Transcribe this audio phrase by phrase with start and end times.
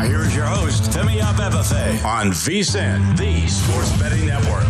[0.00, 4.64] Now here's your host, Femi Abebefe on VSIN, the Sports Betting Network.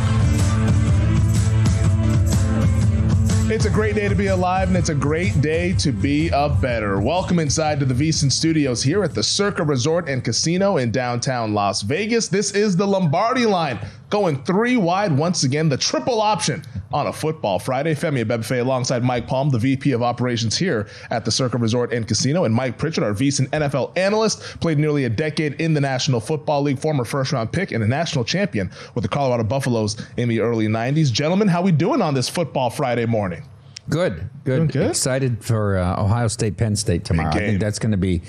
[3.48, 6.48] It's a great day to be alive, and it's a great day to be a
[6.48, 7.00] bettor.
[7.00, 11.54] Welcome inside to the VSIN Studios here at the Circa Resort and Casino in downtown
[11.54, 12.26] Las Vegas.
[12.26, 13.78] This is the Lombardi line,
[14.10, 17.94] going three wide once again, the triple option on a football Friday.
[17.94, 22.06] Femi Abebefe alongside Mike Palm, the VP of Operations here at the Circa Resort and
[22.06, 26.20] Casino, and Mike Pritchard, our VSIN NFL analyst, played nearly a decade in the National
[26.20, 30.28] Football League, former first round pick and a national champion with the Colorado Buffaloes in
[30.28, 31.12] the early 90s.
[31.12, 33.42] Gentlemen, how we doing on this football Friday morning?
[33.88, 34.70] Good, good.
[34.72, 34.90] good?
[34.90, 37.30] Excited for uh, Ohio State, Penn State tomorrow.
[37.30, 38.22] I think that's going to be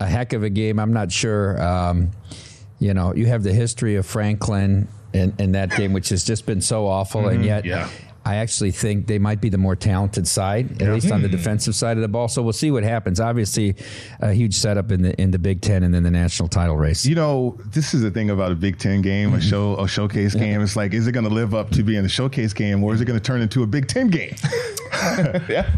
[0.00, 0.78] a heck of a game.
[0.78, 1.62] I'm not sure.
[1.62, 2.10] Um,
[2.78, 6.46] you know, you have the history of Franklin in, in that game, which has just
[6.46, 7.46] been so awful, and mm-hmm.
[7.46, 7.64] yet.
[7.64, 7.88] yeah.
[8.24, 11.36] I actually think they might be the more talented side, at least on the mm-hmm.
[11.36, 12.28] defensive side of the ball.
[12.28, 13.18] So we'll see what happens.
[13.18, 13.74] Obviously,
[14.20, 17.04] a huge setup in the in the Big Ten and then the national title race.
[17.04, 19.48] You know, this is the thing about a Big Ten game, a mm-hmm.
[19.48, 20.60] show, a showcase game.
[20.60, 23.00] It's like, is it going to live up to being a showcase game, or is
[23.00, 24.36] it going to turn into a Big Ten game?
[25.48, 25.68] yeah.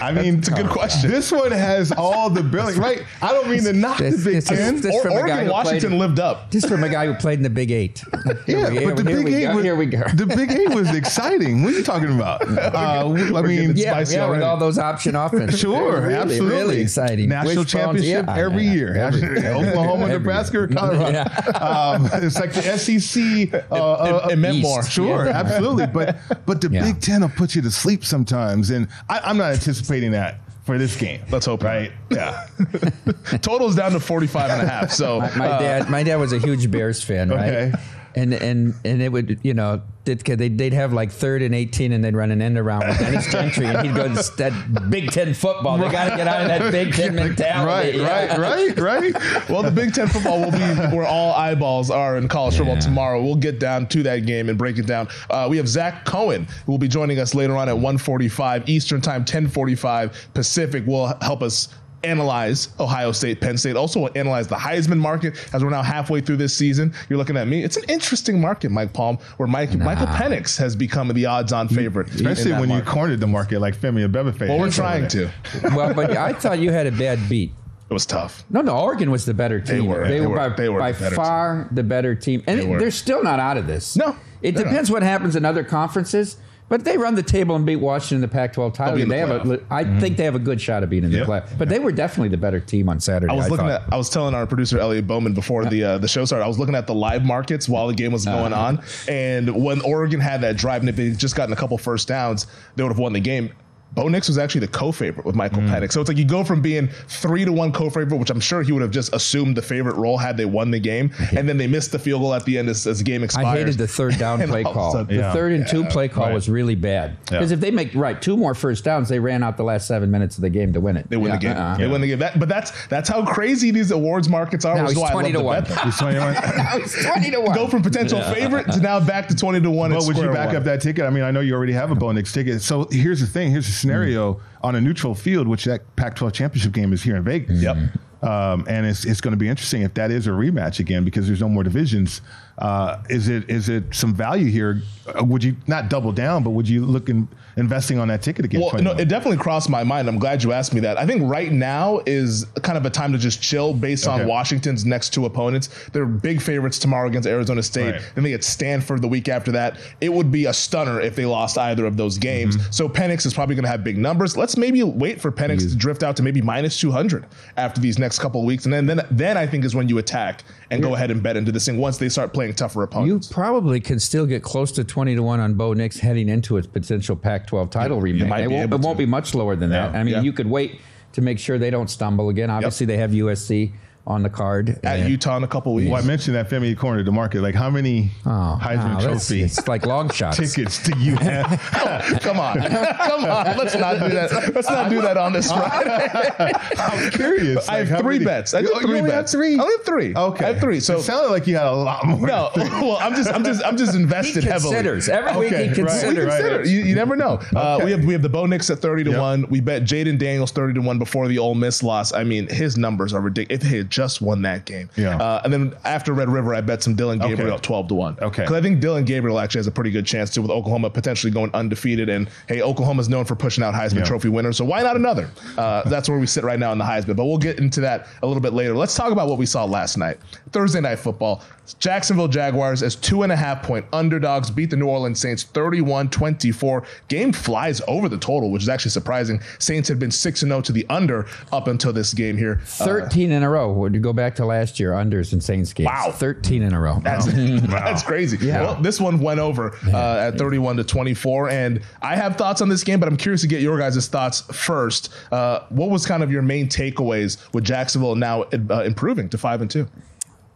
[0.00, 1.10] I mean, It's a good question.
[1.10, 3.04] This one has all the billing, right?
[3.22, 4.80] I don't mean to knock This- the Big this is- Ten.
[4.80, 6.50] this Or, from a guy Oregon, who Washington played- lived up.
[6.50, 8.02] Just from a guy who played in the Big Eight.
[8.46, 10.02] Yeah, we- but the Big Eight go, was here we go.
[10.14, 11.62] the Big Eight was exciting.
[11.62, 12.42] What are you talking about?
[12.80, 15.58] Uh, I mean, getting Yeah, spicy yeah, with all those option offense.
[15.58, 16.56] Sure, really, absolutely.
[16.56, 17.28] really exciting.
[17.28, 18.94] National Wishbones, championship yeah, every yeah, year.
[18.96, 20.64] every- Oklahoma, every Nebraska, year.
[20.64, 21.24] or Colorado.
[21.60, 23.20] Um, it's like the SEC.
[23.70, 24.82] Uh, uh, it meant more.
[24.82, 25.86] Sure, absolutely.
[25.86, 29.52] But but the Big Ten will put you to sleep sometimes, and I, I'm not
[29.52, 29.79] anticipating
[30.12, 31.20] that for this game.
[31.30, 31.92] Let's hope right.
[32.10, 32.46] Yeah.
[33.42, 34.90] Total's down to 45 and a half.
[34.92, 37.48] So My, my uh, dad, my dad was a huge Bears fan, right?
[37.52, 37.72] Okay.
[38.14, 39.82] And and and it would, you know,
[40.14, 43.30] they'd, they'd have like third and eighteen, and they'd run an end around with Dennis
[43.30, 45.78] Gentry, and he'd go to that Big Ten football.
[45.78, 47.98] They got to get out of that Big Ten mentality.
[48.00, 48.78] Right, right, right,
[49.14, 49.48] right.
[49.48, 50.58] well, the Big Ten football will be
[50.96, 52.80] where all eyeballs are in college football Yeah.
[52.80, 53.22] tomorrow.
[53.22, 55.08] We'll get down to that game and break it down.
[55.30, 59.00] Uh, we have Zach Cohen who will be joining us later on at 1:45 Eastern
[59.00, 60.86] Time, 10:45 Pacific.
[60.86, 61.68] Will help us
[62.04, 63.76] analyze Ohio State, Penn State.
[63.76, 66.92] Also, will analyze the Heisman market as we're now halfway through this season.
[67.08, 67.62] You're looking at me.
[67.62, 72.08] It's an interesting market, Mike Palm, where Mike, Michael Penix has become the odds-on favorite.
[72.08, 74.48] in Especially that when you cornered the market like Femi Abebefe.
[74.48, 75.30] Well, we're trying to.
[75.74, 77.52] Well, but I thought you had a bad beat.
[77.88, 78.44] It was tough.
[78.50, 79.86] No, no, Oregon was the better team.
[79.86, 80.06] were.
[80.06, 82.90] They were- by, they were by the better far the better team, and they they're
[82.92, 83.96] still not out of this.
[83.96, 86.36] No, it they're depends what happens in other conferences.
[86.70, 88.94] But they run the table and beat Washington in the Pac-12 title.
[88.94, 89.62] be the They have a, playoff.
[89.70, 91.26] I think they have a good shot of being in the Yep.
[91.26, 91.42] play.
[91.58, 93.30] But they were definitely the better team on Saturday.
[93.30, 93.82] I was looking thought.
[93.88, 93.92] at.
[93.92, 96.44] I was telling our producer Elliot Bowman before the uh, the show started.
[96.44, 98.62] I was looking at the live markets while the game was going Uh-huh.
[98.66, 102.08] on, and when Oregon had that drive, and if they just gotten a couple first
[102.08, 102.46] downs,
[102.76, 103.50] they would have won the game.
[103.92, 105.68] Bo Nix was actually the co-favorite with Michael Mm.
[105.70, 105.92] Penix.
[105.92, 108.70] So it's like you go from being three to one co-favorite, which I'm sure he
[108.72, 111.66] would have just assumed the favorite role had they won the game, and then they
[111.66, 113.46] missed the field goal at the end as, as the game expired.
[113.46, 114.92] I hated the third down play all of a call.
[114.92, 115.32] sudden- The Yeah.
[115.32, 116.34] third and two play call right.
[116.34, 117.16] was really bad.
[117.26, 120.10] Because if they make right two more first downs, they ran out the last seven
[120.10, 121.08] minutes of the game to win it.
[121.10, 121.56] They win Yeah, the game.
[121.56, 121.76] uh-uh.
[121.78, 122.18] They win the game.
[122.20, 124.76] That, but that's that's how crazy these awards markets are.
[124.76, 125.62] Now he's I 20 love to one.
[125.64, 125.78] bet them.
[125.86, 126.36] You saw anyone-
[126.82, 127.54] It's twenty to one.
[127.54, 129.90] Go from potential favorite to now back to twenty to one.
[129.90, 130.56] Well, would you back one.
[130.56, 131.04] up that ticket?
[131.04, 132.62] I mean, I know you already have a Bo Nix ticket.
[132.62, 133.50] So here's the thing.
[133.50, 137.24] Here's a scenario on a neutral field, which that Pac-12 championship game is here in
[137.24, 137.62] Vegas.
[137.62, 137.76] Yep.
[138.22, 141.26] Um, and it's it's going to be interesting if that is a rematch again because
[141.26, 142.20] there's no more divisions.
[142.60, 144.82] Uh, is it is it some value here?
[145.06, 147.26] Uh, would you not double down, but would you look in
[147.56, 148.60] investing on that ticket again?
[148.60, 150.08] Well, no, it definitely crossed my mind.
[150.08, 150.98] I'm glad you asked me that.
[150.98, 154.84] I think right now is kind of a time to just chill based on Washington's
[154.84, 155.68] next two opponents.
[155.92, 157.92] They're big favorites tomorrow against Arizona State.
[157.92, 158.12] Right.
[158.14, 159.78] Then they get Stanford the week after that.
[160.00, 162.56] It would be a stunner if they lost either of those games.
[162.56, 162.70] Mm-hmm.
[162.72, 164.36] So Penix is probably going to have big numbers.
[164.36, 168.18] Let's maybe wait for Penix to drift out to maybe minus 200 after these next
[168.18, 170.94] couple of weeks, and then then then I think is when you attack and go
[170.94, 174.26] ahead and bet into this thing once they start playing tougher You probably can still
[174.26, 177.70] get close to 20 to 1 on Bo Nix heading into its potential Pac 12
[177.70, 178.42] title rematch.
[178.44, 179.92] It won't, it won't be much lower than that.
[179.92, 180.00] Yeah.
[180.00, 180.22] I mean, Yeah.
[180.22, 180.80] you could wait
[181.12, 182.50] to make sure they don't stumble again.
[182.50, 183.72] Obviously, they have USC
[184.10, 184.78] on the card.
[184.82, 185.90] At And- Utah in a couple weeks.
[185.90, 187.40] well, I mentioned that Femi cornered the market.
[187.42, 190.36] Like, how many Oh, Heisman wow, Trophy It's like long shots.
[190.36, 191.46] tickets do you have?
[192.22, 193.56] Come on, come on.
[193.56, 194.52] Let's not do that.
[194.54, 196.52] Let's not do that on this Friday.
[196.78, 197.68] I'm curious.
[197.68, 198.52] I have three many- bets.
[198.54, 199.32] I You- did you three only bets.
[199.32, 199.56] have three.
[199.58, 200.14] I only have three.
[200.14, 200.80] Okay, I have three.
[200.80, 202.26] So it sounded like you had a lot more.
[202.26, 204.74] no, well, I'm just, I'm just, I'm just invested He heavily.
[204.74, 205.08] considers.
[205.08, 206.26] Every week Okay, he right, We considers.
[206.26, 206.40] right.
[206.42, 206.66] consider.
[206.68, 207.40] You, you never know.
[207.54, 209.20] Uh, we have we have the Bo Nix at thirty to Yep.
[209.20, 209.46] one.
[209.50, 212.12] We bet Jayden Daniels thirty to one before the Ole Miss loss.
[212.12, 213.62] I mean, his numbers are ridiculous.
[213.64, 215.16] If he had just won that game, Yeah.
[215.18, 217.54] Uh, and then after Red River, I bet some Dillon Gabriel Okay.
[217.56, 218.16] at twelve to one.
[218.22, 218.42] Okay.
[218.42, 221.30] because I think Dillon Gabriel actually has a pretty good chance too with Oklahoma potentially
[221.30, 222.08] going undefeated.
[222.08, 224.04] And hey, Oklahoma's known for pushing out Heisman Yeah.
[224.04, 225.28] Trophy winners, so why not another?
[225.58, 227.14] Uh, that's where we sit right now in the Heisman.
[227.16, 228.74] But we'll get into that a little bit later.
[228.76, 230.18] Let's talk about what we saw last night,
[230.52, 231.42] Thursday night football.
[231.74, 236.10] Jacksonville Jaguars as two and a half point underdogs beat the New Orleans Saints 31
[236.10, 236.84] 24.
[237.08, 239.40] Game flies over the total, which is actually surprising.
[239.58, 242.60] Saints had been 6 0 to the under up until this game here.
[242.80, 243.72] Uh, 13 in a row.
[243.72, 245.86] Would you go back to last year, unders and Saints games?
[245.86, 246.12] Wow.
[246.12, 247.00] 13 in a row.
[247.02, 247.26] That's,
[247.66, 248.38] that's crazy.
[248.44, 248.62] Yeah.
[248.62, 251.50] Well, this one went over uh, at 31 to 24.
[251.50, 254.40] And I have thoughts on this game, but I'm curious to get your guys' thoughts
[254.40, 255.12] first.
[255.32, 259.62] Uh, what was kind of your main takeaways with Jacksonville now uh, improving to 5
[259.62, 259.88] and 2?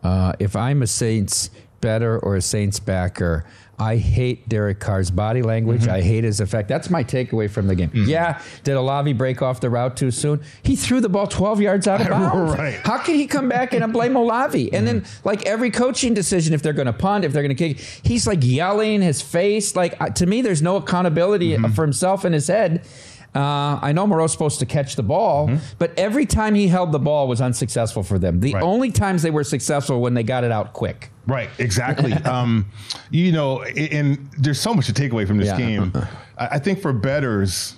[0.05, 3.45] Uh, if I'm a Saints bettor or a Saints backer,
[3.77, 5.83] I hate Derek Carr's body language.
[5.83, 5.91] Mm-hmm.
[5.91, 6.69] I hate his effect.
[6.69, 7.91] That's my takeaway from the game.
[7.93, 10.43] Yeah, did Olave break off the route too soon?
[10.63, 12.57] He threw the ball 12 yards out of bounds.
[12.57, 12.75] Right.
[12.85, 14.73] How can he come back and blame Olave?
[14.73, 15.29] And then, Mm-hmm.
[15.29, 18.29] like every coaching decision, if they're going to punt, if they're going to kick, he's
[18.29, 19.75] like yelling his face.
[19.75, 21.73] Like to me, there's no accountability Mm-hmm.
[21.73, 22.85] for himself in his head.
[23.35, 26.99] Uh, I know Moreau's supposed to catch the ball, but every time he held the
[27.01, 28.41] ball was unsuccessful for them.
[28.41, 28.57] The Mm-hmm.
[28.57, 28.63] Right.
[28.65, 31.11] only times they were successful when they got it out quick.
[31.27, 32.13] Right, exactly.
[32.25, 32.67] um,
[33.11, 35.57] you know, and, and there's so much to take away from this Yeah.
[35.59, 35.93] game.
[36.39, 37.75] I, I think for bettors,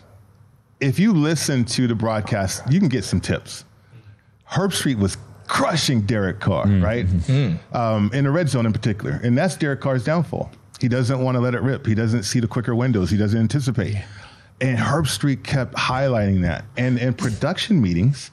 [0.81, 3.65] if you listen to the broadcast, you can get some tips.
[4.51, 5.17] Herbstreit was
[5.47, 7.07] crushing Derek Carr, right?
[7.73, 9.21] Um, in the red zone in particular.
[9.23, 10.51] And that's Derek Carr's downfall.
[10.81, 11.87] He doesn't want to let it rip.
[11.87, 13.11] He doesn't see the quicker windows.
[13.11, 13.97] He doesn't anticipate.
[14.61, 16.65] And Herbstreit kept highlighting that.
[16.77, 18.31] And in production meetings,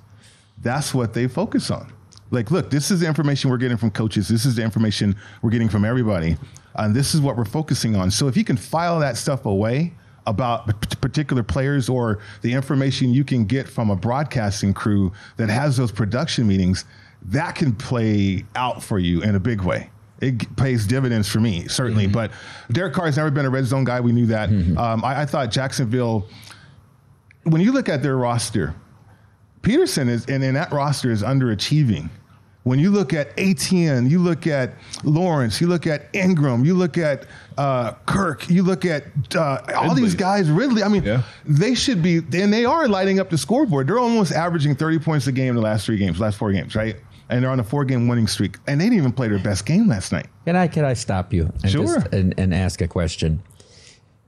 [0.62, 1.92] that's what they focus on.
[2.31, 4.28] Like, look, this is the information we're getting from coaches.
[4.28, 6.38] This is the information we're getting from everybody.
[6.75, 8.10] And this is what we're focusing on.
[8.10, 9.94] So if you can file that stuff away
[10.25, 10.68] about
[11.02, 15.92] particular players or the information you can get from a broadcasting crew that has those
[15.92, 16.86] production meetings,
[17.25, 19.90] that can play out for you in a big way.
[20.24, 22.08] It pays dividends for me, certainly.
[22.08, 22.31] But
[22.72, 24.00] Derek Carr has never been a red zone guy.
[24.00, 24.50] We knew that.
[24.50, 26.28] Um, I, I thought Jacksonville,
[27.44, 28.74] when you look at their roster,
[29.62, 32.10] Pederson is and, and that roster is underachieving.
[32.64, 36.98] When you look at Etienne, you look at Lawrence, you look at Engram, you look
[36.98, 37.25] at
[37.58, 39.04] uh, Kirk, you look at
[39.36, 40.50] uh, all these guys.
[40.50, 41.24] Ridley, I mean, Yeah.
[41.46, 43.88] they should be, and they are lighting up the scoreboard.
[43.88, 46.74] They're almost averaging 30 points a game in the last three games, last four games,
[46.74, 46.96] right?
[47.34, 49.88] And they're on a four-game winning streak, and they didn't even play their best game
[49.88, 50.28] last night.
[50.46, 51.84] Can I can I stop you and Sure.
[52.00, 53.42] just, and, and ask a question?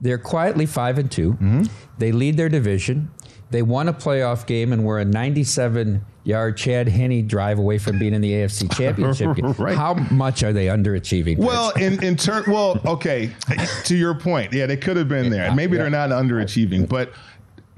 [0.00, 1.62] They're quietly five and 2 Mm-hmm.
[1.98, 3.10] They lead their division.
[3.50, 7.96] They won a playoff game and were a 97 yard Chad Henne drive away from
[7.98, 9.36] being in the AFC Championship.
[9.36, 9.52] game.
[9.52, 9.76] Right.
[9.76, 11.38] How much are they underachieving?
[11.38, 13.30] Well, in in turn, well, okay.
[13.84, 15.54] To your point, yeah, they could have been there.
[15.54, 17.12] Maybe they're not underachieving, but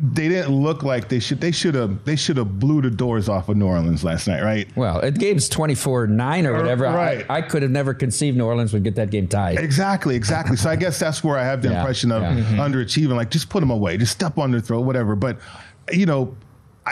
[0.01, 1.41] they didn't look like they should.
[1.41, 2.05] They should have.
[2.05, 4.69] They should have blew the doors off of New Orleans last night, right?
[4.77, 6.87] well, it game's 24 9 or whatever.
[6.87, 7.27] I- right.
[7.29, 9.59] I, could have never conceived New Orleans would get that game tied.
[9.59, 10.57] Exactly, exactly.
[10.57, 12.35] So I guess that's where I have the Yeah, impression of yeah.
[12.37, 12.57] Mhm.
[12.59, 13.17] underachieving.
[13.17, 15.17] Like, just put them away, just step on their throat, whatever.
[15.17, 15.39] But
[15.93, 16.37] you know,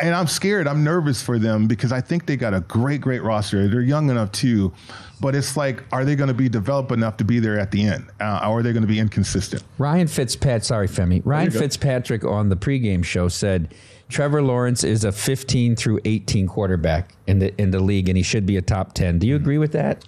[0.03, 0.67] and I'm scared.
[0.69, 3.69] I'm nervous for them because I think they got a great, great roster.
[3.69, 4.73] They're young enough too,
[5.21, 7.85] but it's like, are they going to be developed enough to be there at the
[7.85, 9.63] end, uh, or are they going to be inconsistent?
[9.79, 11.23] Ryan Fitzpatrick, sorry, Femi.
[11.25, 11.51] Ryan.
[11.51, 13.75] Fitzpatrick on the pregame show said
[14.09, 18.23] Trevor Lawrence is a 15 through 18 quarterback in the in the league, and he
[18.23, 19.19] should be a top 10.
[19.19, 20.05] Do you agree with that?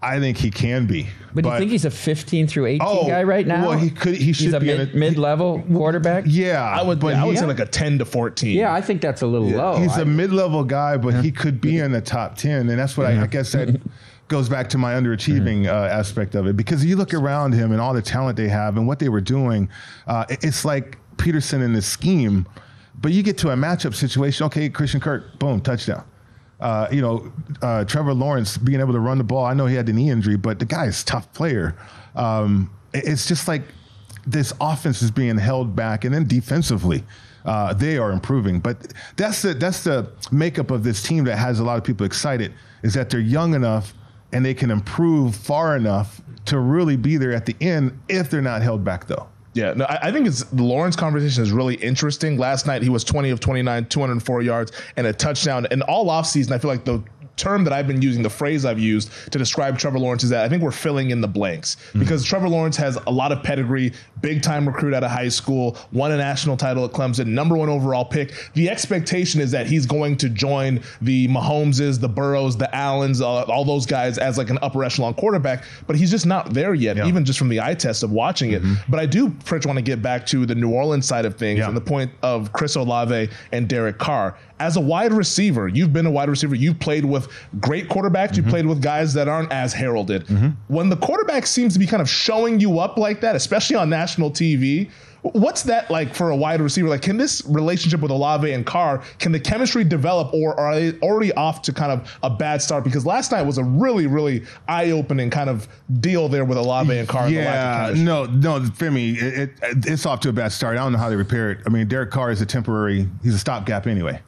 [0.00, 1.08] I think he can be.
[1.34, 3.68] But, do you think he's a 15 through 18 Oh, guy right now?
[3.68, 6.24] well, he could- he He's should a be mid, a- mid-level quarterback.
[6.26, 8.56] Yeah, I would, but I would he- say like a 10 to 14.
[8.56, 9.76] Yeah, I think that's a little low.
[9.76, 12.96] He's I- a mid-level guy, but he could be in the top ten, and that's
[12.96, 13.80] what I, I guess that
[14.28, 17.80] goes back to my underachieving uh, aspect of it because you look around him and
[17.80, 19.68] all the talent they have and what they were doing.
[20.06, 22.46] Uh, it's like Pederson in this scheme,
[23.00, 24.46] but you get to a matchup situation.
[24.46, 26.04] Okay, Christian Kirk, boom, touchdown.
[26.60, 27.30] Uh, you know,
[27.62, 29.44] uh, Trevor Lawrence being able to run the ball.
[29.44, 31.76] I know he had the knee injury, but the guy is a tough player.
[32.16, 33.62] Um, it's just like
[34.26, 37.04] this offense is being held back, and then defensively,
[37.44, 38.58] uh, they are improving.
[38.60, 42.04] But that's the that's the makeup of this team that has a lot of people
[42.04, 42.52] excited.
[42.82, 43.94] Is that they're young enough
[44.32, 48.42] and they can improve far enough to really be there at the end if they're
[48.42, 49.28] not held back, though.
[49.58, 52.38] Yeah, no, I, I think it's Lawrence conversation is really interesting.
[52.38, 55.66] Last night he was 20 of 29, 204 yards and a touchdown.
[55.72, 57.02] And all offseason, I feel like the
[57.38, 60.44] term that I've been using, the phrase I've used to describe Trevor Lawrence is that
[60.44, 63.92] I think we're filling in the blanks because Trevor Lawrence has a lot of pedigree,
[64.20, 67.68] big time recruit out of high school, won a national title at Clemson, number one
[67.68, 68.32] overall pick.
[68.54, 73.42] The expectation is that he's going to join the Mahomeses, the Burrows, the Allens, uh,
[73.44, 76.96] all those guys as like an upper echelon quarterback, but he's just not there yet,
[76.96, 77.06] Yeah.
[77.06, 78.62] even just from the eye test of watching it.
[78.88, 81.58] But I do, Fritz, want to get back to the New Orleans side of things
[81.60, 81.68] Yeah.
[81.68, 84.36] and the point of Chris Olave and Derek Carr.
[84.60, 86.56] As a wide receiver, you've been a wide receiver.
[86.56, 87.27] You've played with
[87.60, 88.36] great quarterbacks.
[88.36, 88.50] You've mm-hmm.
[88.50, 90.26] played with guys that aren't as heralded.
[90.26, 90.50] Mm-hmm.
[90.68, 93.88] When the quarterback seems to be kind of showing you up like that, especially on
[93.90, 94.90] national TV,
[95.22, 96.88] what's that like for a wide receiver?
[96.88, 100.98] Like, can this relationship with Olave and Carr, can the chemistry develop, or are they
[101.00, 102.84] already off to kind of a bad start?
[102.84, 105.68] Because last night was a really, really eye-opening kind of
[106.00, 107.26] deal there with Olave and Carr.
[107.26, 108.04] and the lack of Yeah, chemistry.
[108.04, 110.76] no, no, Femi, it, it, it's off to a bad start.
[110.76, 111.58] I don't know how they repair it.
[111.66, 114.20] I mean, Derek Carr is a temporary, he's a stopgap anyway.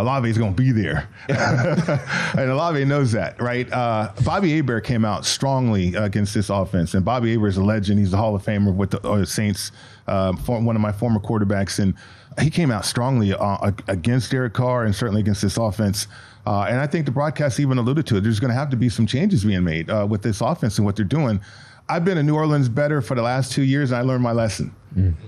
[0.00, 1.08] Uh, is going to be there.
[1.28, 3.70] and Olave knows that, right?
[3.72, 6.94] Uh, Bobby Hebert came out strongly against this offense.
[6.94, 7.98] And Bobby Hebert is a legend.
[7.98, 9.72] He's a Hall of Famer with the uh, Saints,
[10.06, 11.78] uh, for, one of my former quarterbacks.
[11.78, 11.94] And
[12.40, 16.06] he came out strongly uh, against Derek Carr and certainly against this offense.
[16.46, 18.22] Uh, and I think the broadcast even alluded to it.
[18.22, 20.86] There's going to have to be some changes being made uh, with this offense and
[20.86, 21.40] what they're doing.
[21.88, 24.32] I've been in New Orleans bettor for the last two years, and I learned my
[24.32, 24.74] lesson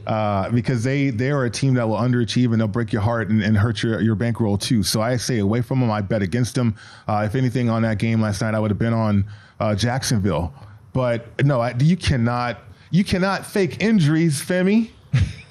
[0.06, 3.28] uh, because they they are a team that will underachieve and they'll break your heart
[3.30, 4.82] and, and hurt your your bankroll too.
[4.82, 5.90] So I say away from them.
[5.90, 6.76] I bet against them.
[7.08, 9.24] Uh, if anything, on that game last night, I would have been on
[9.60, 10.52] uh, Jacksonville.
[10.92, 12.58] But no, I, you cannot
[12.90, 14.90] you cannot fake injuries, Femi.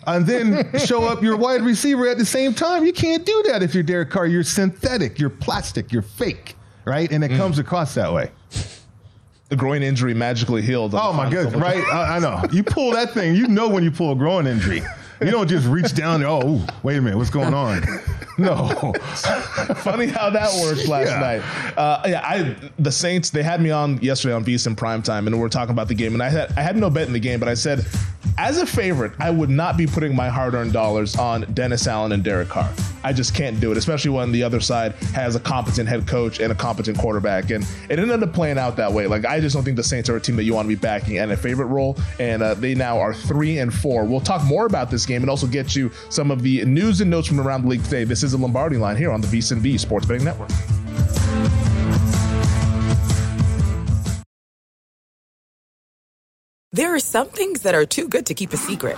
[0.06, 2.86] And then show up your wide receiver at the same time.
[2.86, 4.28] You can't do that if you're Derek Carr.
[4.28, 5.20] You're synthetic.
[5.20, 5.92] You're plastic.
[5.92, 6.56] You're fake,
[6.86, 7.12] right?
[7.12, 8.32] And it comes across that way.
[9.54, 10.96] The groin injury magically healed.
[10.96, 11.84] Oh my goodness, right?
[11.94, 12.42] I, I know.
[12.52, 14.82] You pull that thing, you know when you pull a groin injury.
[15.22, 17.84] You don't just reach down there, oh, ooh, wait a minute, what's going on?
[18.40, 18.68] No.
[19.76, 21.20] Funny how that worked last Yeah.
[21.20, 21.78] night.
[21.78, 25.40] Uh, yeah, I the Saints they had me on yesterday on VSiN primetime, and we
[25.40, 27.40] were talking about the game, and I had I had no bet in the game,
[27.40, 27.86] but I said,
[28.40, 32.24] as a favorite, I would not be putting my hard-earned dollars on Dennis Allen and
[32.24, 32.74] Derek Carr.
[33.04, 36.40] I just can't do it, especially when the other side has a competent head coach
[36.40, 39.08] and a competent quarterback, and it ended up playing out that way.
[39.08, 40.80] Like I just don't think the Saints are a team that you want to be
[40.80, 44.06] backing in a favorite role, and uh, they now are three and four.
[44.06, 47.10] We'll talk more about this game and also get you some of the news and
[47.12, 48.04] notes from around the league today.
[48.04, 50.50] This is the Lombardi line here on the VSiN V Sports Betting Network.
[56.72, 58.98] There are some things that are too good to keep a secret.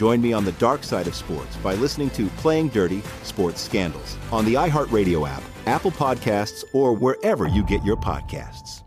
[0.00, 4.16] Join me on the dark side of sports by listening to Playing Dirty Sports Scandals
[4.32, 8.82] on the iHeartRadio app, Apple Podcasts, or wherever you get your podcasts.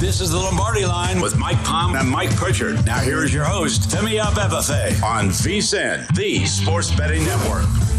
[0.00, 2.82] This is the Lombardi line with Mike Palm and Mike Pritchard.
[2.86, 7.93] Now here is your host, Femi Abebefe on VSIN, the Sports Betting Network.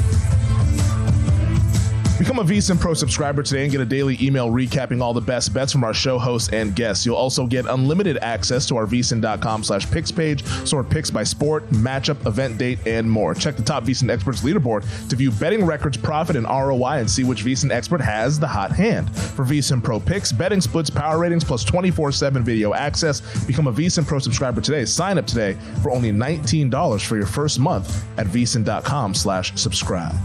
[2.17, 5.53] Become a VSIN Pro subscriber today and get a daily email recapping all the best
[5.53, 7.05] bets from our show hosts and guests.
[7.05, 11.69] You'll also get unlimited access to our VSIN.com slash picks page, sort picks by sport,
[11.71, 13.35] matchup, event date, and more.
[13.35, 17.25] Check the top VSIN experts leaderboard to view betting records, profit, and ROI and see
[17.25, 19.13] which VSIN expert has the hot hand.
[19.13, 23.45] For VSIN Pro picks, betting splits, power ratings, plus 24-7 video access.
[23.45, 24.85] Become a VSIN Pro subscriber today.
[24.85, 30.15] Sign up today for only $19 for your first month at VSIN.com slash subscribe.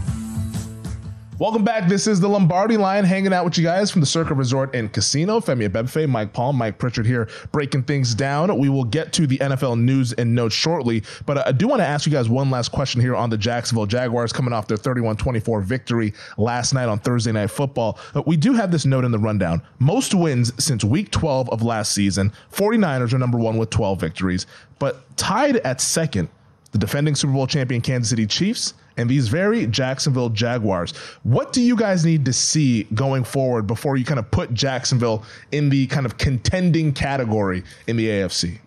[1.41, 1.89] Welcome back.
[1.89, 4.93] This is the Lombardi line hanging out with you guys from the Circa Resort and
[4.93, 5.39] Casino.
[5.39, 8.55] Femi Abebefe, Mike Palm, Mike Pritchard here breaking things down.
[8.59, 11.79] We will get to the NFL news and notes shortly, but uh, I do want
[11.79, 14.77] to ask you guys one last question here on the Jacksonville Jaguars coming off their
[14.77, 17.97] 31 24 victory last night on Thursday Night Football.
[18.13, 19.63] But we do have this note in the rundown.
[19.79, 22.31] Most wins since week 12 of last season.
[22.53, 24.45] 49ers are number one with 12 victories,
[24.77, 26.29] but tied at second,
[26.71, 30.91] the defending Super Bowl champion Kansas City Chiefs and these very Jacksonville Jaguars.
[31.23, 35.23] What do you guys need to see going forward before you kind of put Jacksonville
[35.51, 38.59] in the kind of contending category in the AFC?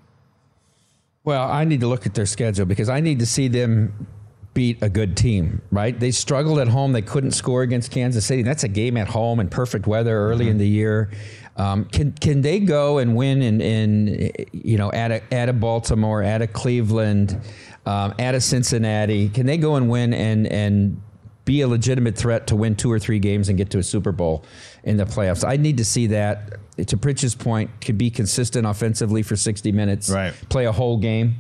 [1.25, 4.07] Well, I need to look at their schedule because I need to see them
[4.53, 5.99] beat a good team, right?
[5.99, 6.93] They struggled at home.
[6.93, 8.43] They couldn't score against Kansas City.
[8.43, 10.53] That's a game at home in perfect weather early mm-hmm.
[10.53, 11.11] in the year.
[11.57, 15.53] Um, can can they go and win in, in you know at a, at a
[15.53, 17.41] Baltimore, at a Cleveland,
[17.87, 19.29] um, at a Cincinnati?
[19.29, 21.01] Can they go and win and and
[21.45, 24.11] be a legitimate threat to win two or three games and get to a Super
[24.11, 24.45] Bowl
[24.83, 25.47] in the playoffs?
[25.47, 26.55] I need to see that.
[26.89, 30.35] To Pritch's point, could be consistent offensively for 60 minutes, right.
[30.49, 31.37] play a whole game.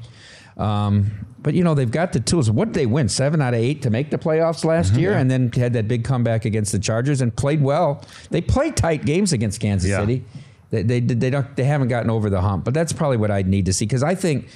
[0.56, 2.50] Um, but you know they've got the tools.
[2.50, 3.08] What did they win?
[3.08, 5.20] Seven out of eight to make the playoffs last mm-hmm, year, yeah.
[5.20, 8.02] and then had that big comeback against the Chargers and played well.
[8.30, 10.00] They played tight games against Kansas yeah.
[10.00, 10.24] City.
[10.70, 13.46] They, they they don't they haven't gotten over the hump, but that's probably what I'd
[13.46, 14.48] need to see because I think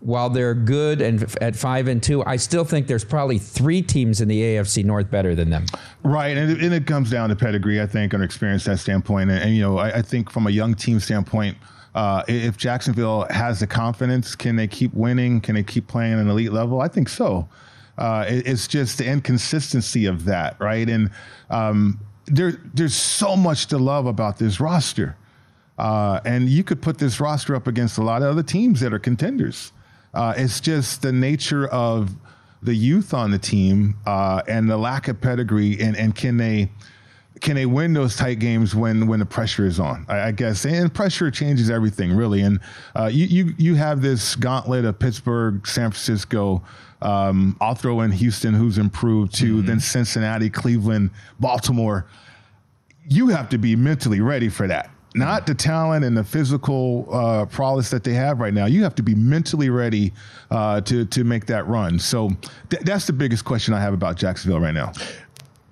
[0.00, 4.20] while they're good and at five and two, I still think there's probably three teams
[4.20, 5.66] in the AFC North better than them.
[6.04, 9.30] Right, and it, and it comes down to pedigree, I think, and experience that standpoint.
[9.30, 11.58] And, and you know, I, I, think from a young team standpoint,
[11.98, 15.40] uh, if Jacksonville has the confidence, can they keep winning?
[15.40, 16.80] Can they keep playing at an elite level?
[16.80, 17.48] I think so.
[17.98, 20.88] Uh, it, it's just the inconsistency of that, right?
[20.88, 21.10] And
[21.50, 25.16] um, there, there's so much to love about this roster.
[25.76, 28.92] Uh, and you could put this roster up against a lot of other teams that
[28.92, 29.72] are contenders.
[30.14, 32.14] Uh, it's just the nature of
[32.62, 36.70] the youth on the team uh, and the lack of pedigree, and, and can they
[37.40, 40.06] can they win those tight games when when the pressure is on?
[40.08, 42.42] I, I guess, and pressure changes everything really.
[42.42, 42.60] And
[42.96, 46.62] uh, you you you have this gauntlet of Pittsburgh, San Francisco.
[47.00, 49.58] Um, I'll throw in Houston, who's improved too.
[49.58, 49.66] Mm-hmm.
[49.66, 52.06] Then Cincinnati, Cleveland, Baltimore.
[53.08, 57.46] You have to be mentally ready for that not the talent and the physical uh,
[57.46, 58.66] prowess that they have right now.
[58.66, 60.12] You have to be mentally ready
[60.50, 61.98] uh, to to make that run.
[61.98, 62.30] So
[62.68, 64.92] th- that's the biggest question I have about Jacksonville right now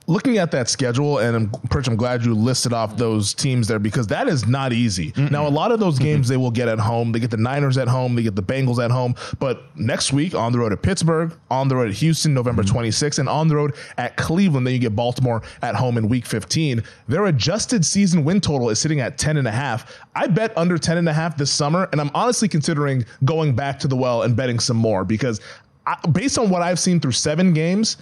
[0.07, 3.79] looking at that schedule, and I'm, Pritch, I'm glad you listed off those teams there
[3.79, 5.13] because that is not easy.
[5.13, 5.31] Mm-mm.
[5.31, 6.33] Now, a lot of those games mm-hmm.
[6.33, 7.13] they will get at home.
[7.13, 9.15] They get the Niners at home, they get the Bengals at home.
[9.39, 12.79] But next week, on the road at Pittsburgh, on the road at Houston, November mm-hmm.
[12.79, 14.67] 26th, and on the road at Cleveland.
[14.67, 16.83] Then you get Baltimore at home in week 15.
[17.09, 20.01] Their adjusted season win total is sitting at 10 and a half.
[20.15, 23.79] I bet under 10 and a half this summer, and I'm honestly considering going back
[23.81, 25.41] to the well and betting some more because
[25.87, 27.97] I, based on what I've seen through seven games,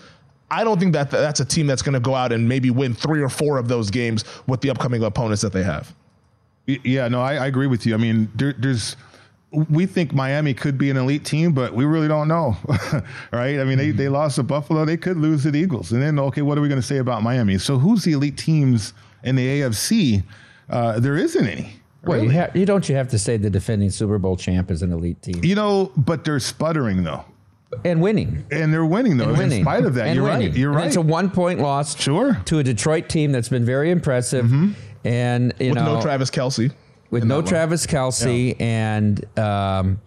[0.55, 2.95] I don't think that that's a team that's going to go out and maybe win
[2.95, 5.93] three or four of those games with the upcoming opponents that they have.
[6.67, 7.95] Yeah, no, I, I agree with you.
[7.95, 8.97] I mean, there, there's
[9.71, 12.57] we think Miami could be an elite team, but we really don't know,
[13.33, 13.61] right?
[13.61, 14.85] I mean, they, they lost to Buffalo.
[14.85, 15.93] They could lose to the Eagles.
[15.93, 17.59] And then, okay, what are we going to say about Miami?
[17.59, 20.25] So who's the elite teams in the AFC?
[20.71, 21.75] Uh, there isn't any.
[22.05, 22.35] Well, really.
[22.35, 24.93] you, ha- you don't you have to say the defending Super Bowl champ is an
[24.93, 25.45] elite team.
[25.45, 27.25] You know, but they're sputtering though
[27.85, 28.45] and winning.
[28.51, 29.33] And they're winning though.
[29.33, 29.59] Winning.
[29.59, 30.49] In spite of that, and you're winning.
[30.49, 30.57] right.
[30.59, 30.87] You're and right.
[30.87, 32.01] It's a one point loss.
[32.01, 32.41] Sure.
[32.47, 34.73] To a Detroit team that's been very impressive, mm-hmm.
[35.05, 36.73] and you with know, no Travis Kelce.
[37.11, 38.65] with no Travis Kelce, yeah.
[38.65, 39.39] and.
[39.39, 40.01] Um,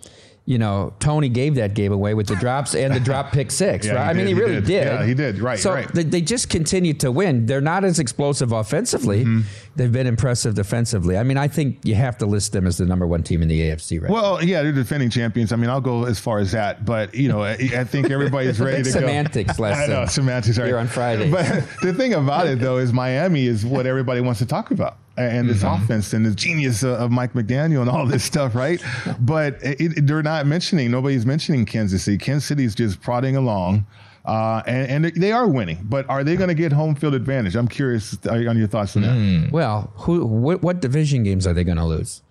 [0.47, 3.85] you know, Toney gave that game away with the drops and the drop pick six,
[3.85, 4.07] yeah, right?
[4.07, 4.65] I mean, he, he really did.
[4.65, 4.85] did.
[4.85, 5.39] Yeah, he did.
[5.39, 5.59] Right.
[5.59, 5.93] So right.
[5.93, 7.47] They, they, just continue to win.
[7.47, 9.25] They're not as explosive offensively.
[9.25, 9.41] Mm-hmm.
[9.75, 11.17] They've been impressive defensively.
[11.17, 13.49] I mean, I think you have to list them as the number one team in
[13.49, 15.51] the AFC right Well, yeah, they're defending champions.
[15.51, 18.57] I mean, I'll go as far as that, but you know, I, I think everybody's
[18.61, 19.63] ready to semantics go.
[19.63, 19.91] Lesson.
[19.91, 20.57] I know semantics.
[20.57, 20.67] Right.
[20.67, 21.29] Here on Friday.
[21.29, 24.97] But the thing about it though is Miami is what everybody wants to talk about
[25.17, 25.83] and this mm-hmm.
[25.83, 28.81] offense and the genius of Mike McDaniel and all this stuff, right?
[29.19, 32.17] but it, it, they're not mentioning, nobody's mentioning Kansas City.
[32.17, 33.85] Kansas City's just prodding along.
[34.25, 37.55] Uh, and, and, they are winning, but are they going to get home field advantage?
[37.55, 39.15] I'm curious on your thoughts on that.
[39.15, 39.51] Mm.
[39.53, 42.21] Well, who, what, what, division games are they going to lose?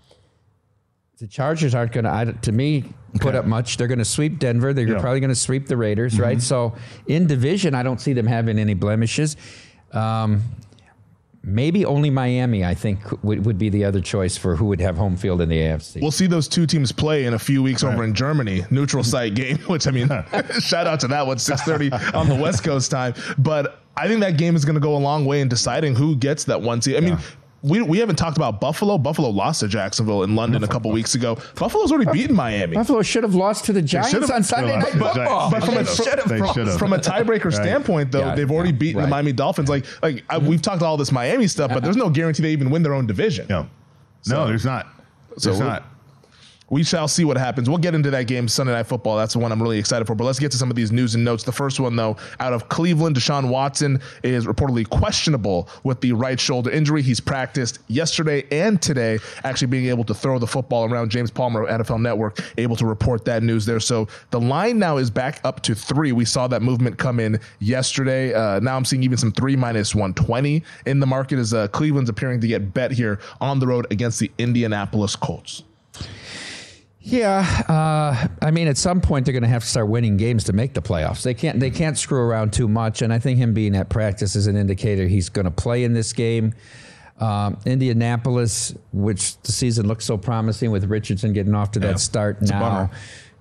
[1.19, 2.85] the Chargers aren't going to, to me,
[3.21, 3.79] put up much.
[3.79, 4.75] They're going to sweep Denver.
[4.75, 5.01] They're Yeah.
[5.01, 6.43] probably going to sweep the Raiders, right?
[6.43, 6.75] So
[7.07, 9.37] in division, I don't see them having any blemishes.
[9.93, 10.43] Um,
[11.47, 14.97] maybe only Miami, I think, would, would be the other choice for who would have
[14.97, 16.03] home field in the AFC.
[16.03, 19.35] We'll see those two teams play in a few weeks over in Germany, neutral site
[19.35, 19.59] game.
[19.67, 20.09] Which I mean,
[20.61, 23.15] shout out to that one, six thirty on the West Coast time.
[23.39, 26.17] But I think that game is going to go a long way in deciding who
[26.17, 26.97] gets that one seed.
[26.97, 27.19] I mean.
[27.67, 28.97] We, we haven't talked about Buffalo.
[28.97, 31.37] Buffalo lost to Jacksonville in London a couple weeks ago.
[31.57, 32.75] Buffalo's already beaten Miami.
[32.77, 35.51] Buffalo should have lost to the Giants should've- on Sunday But- Night but- Football.
[35.51, 37.55] But from a, from, from- a tiebreaker Right.
[37.55, 39.09] standpoint, though, Yeah, they've already yeah, beaten the.
[39.09, 39.69] Miami Dolphins.
[39.69, 42.71] Like, like I, we've talked all this Miami stuff, but there's no guarantee they even
[42.71, 43.47] win their own division.
[43.51, 43.67] Yeah.
[44.23, 44.87] So- no, there's not.
[45.39, 45.85] So There's we're- not.
[46.69, 47.69] We shall see what happens.
[47.69, 49.17] We'll get into that game Sunday Night Football.
[49.17, 50.15] That's the one I'm really excited for.
[50.15, 51.45] But let's get to some of these news and notes.
[51.45, 56.39] The first one, though, out of Cleveland, Deshaun Watson is reportedly questionable with the right
[56.39, 57.03] shoulder injury.
[57.03, 61.11] He's practiced yesterday and today, actually being able to throw the football around.
[61.11, 63.81] James Palmer, NFL Network, able to report that news there.
[63.81, 66.11] So the line now is back up to three.
[66.13, 68.35] We saw that movement come in yesterday.
[68.35, 72.11] Uh, now I'm seeing even some three minus 120 in the market as uh, Cleveland's
[72.11, 75.63] appearing to get bet here on the road against the Indianapolis Colts.
[77.09, 77.39] Yeah,
[77.69, 80.53] uh, I mean, at some point they're going to have to start winning games to
[80.53, 81.23] make the playoffs.
[81.23, 84.35] They can't they can't screw around too much, and I think him being at practice
[84.35, 86.53] is an indicator he's going to play in this game.
[87.21, 92.43] Um, Indianapolis, which the season looks so promising with Richardson getting off to that start
[92.43, 92.91] now.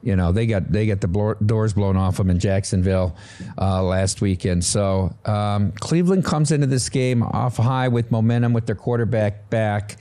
[0.04, 3.16] You know they got they got the blow, doors blown off them in Jacksonville
[3.58, 4.64] uh, last weekend.
[4.64, 9.98] So um, Cleveland comes into this game off high with momentum with their quarterback back.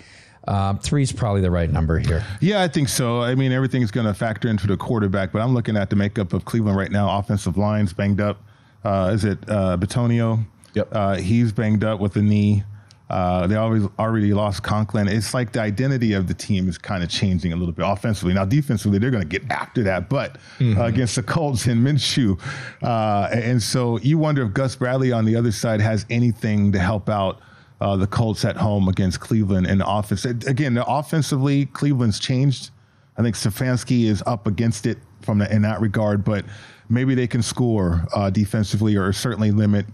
[0.46, 2.24] Um, three's probably the right number here.
[2.40, 3.22] Yeah, I think so.
[3.22, 6.32] I mean, everything's going to factor into the quarterback, but I'm looking at the makeup
[6.32, 7.18] of Cleveland right now.
[7.18, 8.42] Offensive line's banged up.
[8.84, 10.44] Uh, is it uh, Bitonio?
[10.74, 10.88] Yep.
[10.92, 12.62] Uh, he's banged up with the knee.
[13.10, 15.08] Uh, they always already lost Conklin.
[15.08, 18.34] It's like the identity of the team is kind of changing a little bit offensively.
[18.34, 22.40] Now, defensively, they're going to get after that, but uh, against the Colts and Minshew.
[22.82, 26.78] Uh, and so you wonder if Gus Bradley on the other side has anything to
[26.78, 27.40] help out
[27.80, 30.24] uh, the Colts at home against Cleveland in the offense.
[30.24, 32.70] Again, offensively, Cleveland's changed.
[33.16, 36.44] I think Stefanski is up against it from the, in that regard, but
[36.88, 39.86] maybe they can score uh, defensively or certainly limit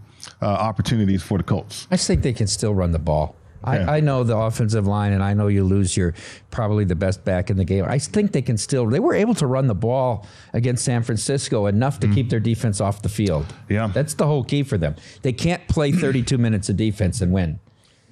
[0.42, 1.86] uh, opportunities for the Colts.
[1.90, 3.36] I just think they can still run the ball.
[3.64, 3.90] Yeah.
[3.90, 6.14] I, I know the offensive line, and I know you lose your
[6.50, 7.84] probably the best back in the game.
[7.86, 8.86] I think they can still.
[8.86, 12.80] They were able to run the ball against San Francisco enough to keep their defense
[12.80, 13.44] off the field.
[13.68, 13.88] Yeah.
[13.88, 14.96] that's the whole key for them.
[15.22, 17.60] They can't play 32 minutes of defense and win.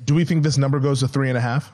[0.09, 1.71] Do we think this number goes to three and a half?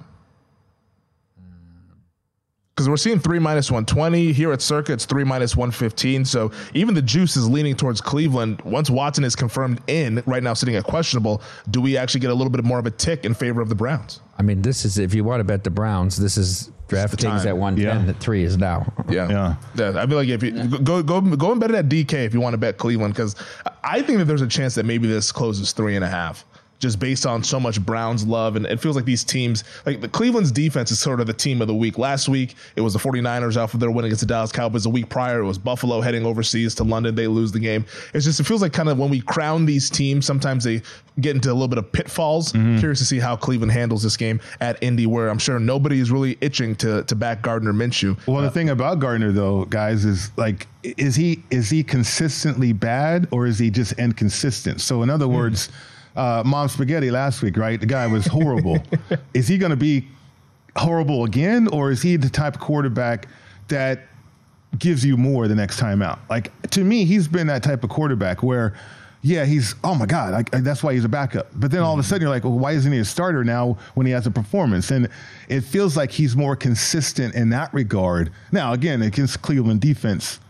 [2.75, 4.33] Because we're seeing three minus 120.
[4.33, 6.25] Here at Circa, it's three minus 115.
[6.25, 8.61] So even the juice is leaning towards Cleveland.
[8.62, 12.35] Once Watson is confirmed in, right now sitting at questionable, do we actually get a
[12.35, 14.18] little bit more of a tick in favor of the Browns?
[14.37, 17.47] I mean, this is if you want to bet the Browns, this is DraftKings time.
[17.47, 17.79] at 110.
[18.01, 18.05] Yeah.
[18.05, 18.92] That three is now.
[19.09, 19.29] Yeah.
[19.29, 19.57] Yeah.
[19.77, 20.03] Yeah.
[20.03, 22.40] I feel like if you go go go and bet it at DK if you
[22.40, 23.37] want to bet Cleveland, because
[23.85, 26.44] I think that there's a chance that maybe this closes three and a half.
[26.85, 28.57] Just based on so much Browns love.
[28.57, 31.62] And it feels like these teams, like the Cleveland's defense is sort of the team
[31.62, 31.97] of the week.
[31.97, 34.83] Last week, it was the 49ers out for their win against the Dallas Cowboys.
[34.83, 37.14] The week prior, it was Buffalo heading overseas to London.
[37.14, 37.87] They lose the game.
[38.12, 40.83] It's just, it feels like kind of when we crown these teams, sometimes they
[41.20, 42.53] get into a little bit of pitfalls.
[42.53, 42.81] Mm-hmm.
[42.81, 46.11] Curious to see how Cleveland handles this game at Indy, where I'm sure nobody is
[46.11, 48.18] really itching to, to back Gardner Minshew.
[48.27, 53.27] Well, the thing about Gardner, though, guys, is like, is he is he consistently bad
[53.31, 54.83] or is he just inconsistent?
[54.83, 55.35] So, in other mm-hmm.
[55.35, 55.70] words,
[56.16, 57.81] uh, Mom Spaghetti last week, right?
[57.81, 58.79] The guy was horrible.
[59.35, 60.07] is he going to be
[60.77, 63.29] horrible again, or is he the type of quarterback
[63.68, 64.07] that
[64.79, 66.18] gives you more the next time out?
[66.31, 68.74] Like to me, he's been that type of quarterback where.
[69.27, 69.74] Yeah, he's.
[69.83, 71.46] Oh my God, I- that's why he's a backup.
[71.55, 73.79] But then all of a sudden, you're like, well, why isn't he a starter now
[73.94, 74.90] when he has a performance?
[74.90, 75.09] And
[75.48, 78.31] it feels like he's more consistent in that regard.
[78.53, 80.40] Now, again, against Cleveland defense,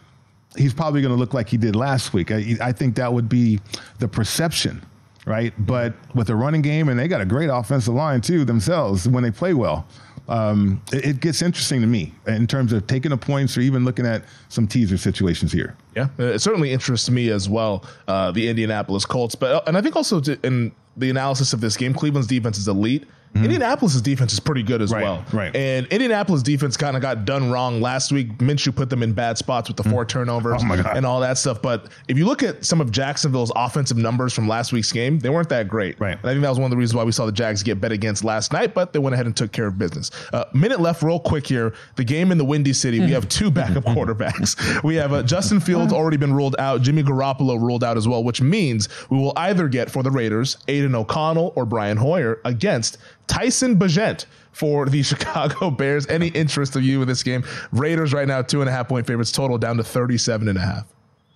[0.57, 2.33] he's probably going to look like he did last week.
[2.33, 3.61] I, I think that would be
[4.01, 4.83] the perception,
[5.27, 5.53] right?
[5.67, 9.23] But with a running game, and they got a great offensive line too themselves when
[9.23, 9.87] they play well.
[10.27, 13.85] Um, it, it gets interesting to me in terms of taking the points or even
[13.85, 15.77] looking at some teaser situations here.
[15.95, 17.85] Yeah, it certainly interests me as well.
[18.09, 21.77] Uh, the Indianapolis Colts, but and I think also to, in the analysis of this
[21.77, 23.07] game, Cleveland's defense is elite.
[23.37, 25.03] Indianapolis' defense is pretty good as Mm-hmm.
[25.03, 25.25] Right, well.
[25.33, 25.57] right.
[25.57, 28.39] And Indianapolis' defense kind of got done wrong last week.
[28.39, 31.61] Minshew put them in bad spots with the four turnovers Oh, and all that stuff.
[31.61, 35.31] But if you look at some of Jacksonville's offensive numbers from last week's game, they
[35.31, 35.99] weren't that great.
[35.99, 36.13] Right.
[36.17, 37.81] And I think that was one of the reasons why we saw the Jags get
[37.81, 40.13] bet against last night, but they went ahead and took care of business.
[40.33, 41.75] Uh, minute left, real quick here.
[41.97, 44.81] The game in the Windy City, we have two backup quarterbacks.
[44.85, 48.23] We have uh, Justin Fields already been ruled out, Jimmy Garoppolo ruled out as well,
[48.23, 52.41] which means we will either get for the Raiders Aidan Aidan O'Connell or Brian Hoyer
[52.45, 56.07] against Tyson Bagent for the Chicago Bears.
[56.09, 57.43] Any interest of you in this game?
[57.73, 60.61] Raiders right now, two and a half point favorites total down to 37 and a
[60.61, 60.87] half.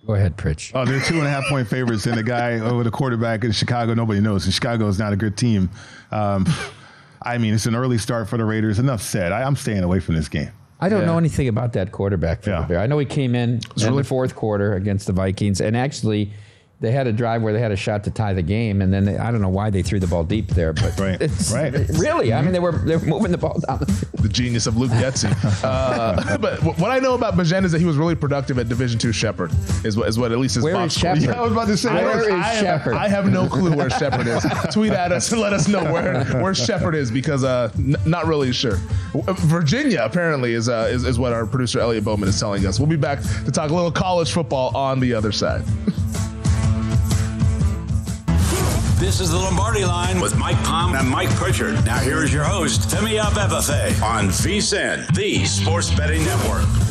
[0.05, 0.71] Go ahead, Pritch.
[0.73, 3.51] Oh, they're two and a half point favorites, and the guy over the quarterback in
[3.51, 4.45] Chicago, nobody knows.
[4.45, 5.69] And Chicago is not a good team.
[6.11, 6.45] Um,
[7.21, 8.79] I mean, it's an early start for the Raiders.
[8.79, 9.31] Enough said.
[9.31, 10.51] I, I'm staying away from this game.
[10.79, 11.07] I don't Yeah.
[11.07, 12.61] know anything about that quarterback for Yeah.
[12.61, 12.81] the Bears.
[12.81, 16.31] I know he came in in really- the fourth quarter against the Vikings, and actually,
[16.81, 19.03] they had a drive where they had a shot to tie the game, and then
[19.03, 21.19] they, I don't know why they threw the ball deep there, but Right.
[21.53, 21.73] Right.
[21.99, 23.79] really, I mean, they were they were moving the ball down.
[23.79, 24.23] The field.
[24.23, 25.29] the genius of Luke Getsy.
[25.63, 28.97] Uh, but what I know about Bagent is that he was really productive at Division
[28.97, 29.51] Two Shepherd.
[29.83, 31.23] Is what is what at least his Where box is Shepherd?
[31.23, 32.93] Yeah, I was about to say, I, Where is I have, Shepherd?
[32.95, 34.45] I have no clue where Shepherd is.
[34.73, 38.25] Tweet at us and let us know where where Shepherd is because uh, n- not
[38.25, 38.77] really sure.
[39.13, 42.79] Virginia apparently is, uh, is is what our producer Elliot Bowman is telling us.
[42.79, 45.63] We'll be back to talk a little college football on the other side.
[48.99, 51.85] This is the Lombardi line with Mike Palm and Mike Pritchard.
[51.85, 56.88] Now here is your host, Femi Abebefe on VSIN, the Sports Betting Network.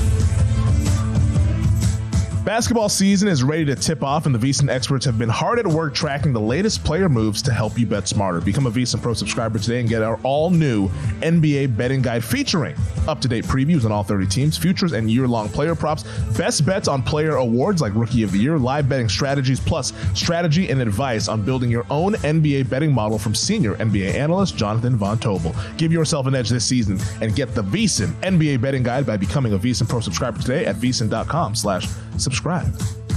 [2.49, 5.67] Basketball season is ready to tip off, and the VSiN experts have been hard at
[5.67, 8.41] work tracking the latest player moves to help you bet smarter.
[8.41, 10.89] Become a VSiN Pro subscriber today and get our all new
[11.21, 12.75] NBA betting guide featuring
[13.07, 16.05] up to date previews on all 30 teams, futures, and year long player props,
[16.39, 20.71] best bets on player awards like Rookie of the Year, live betting strategies, plus strategy
[20.71, 25.19] and advice on building your own NBA betting model from senior NBA analyst Jonathan Von
[25.19, 25.55] Tobel.
[25.77, 29.53] Give yourself an edge this season and get the VSiN NBA betting guide by becoming
[29.53, 33.08] a VSiN Pro subscriber today at VSiN.com slash subscribe subscribe.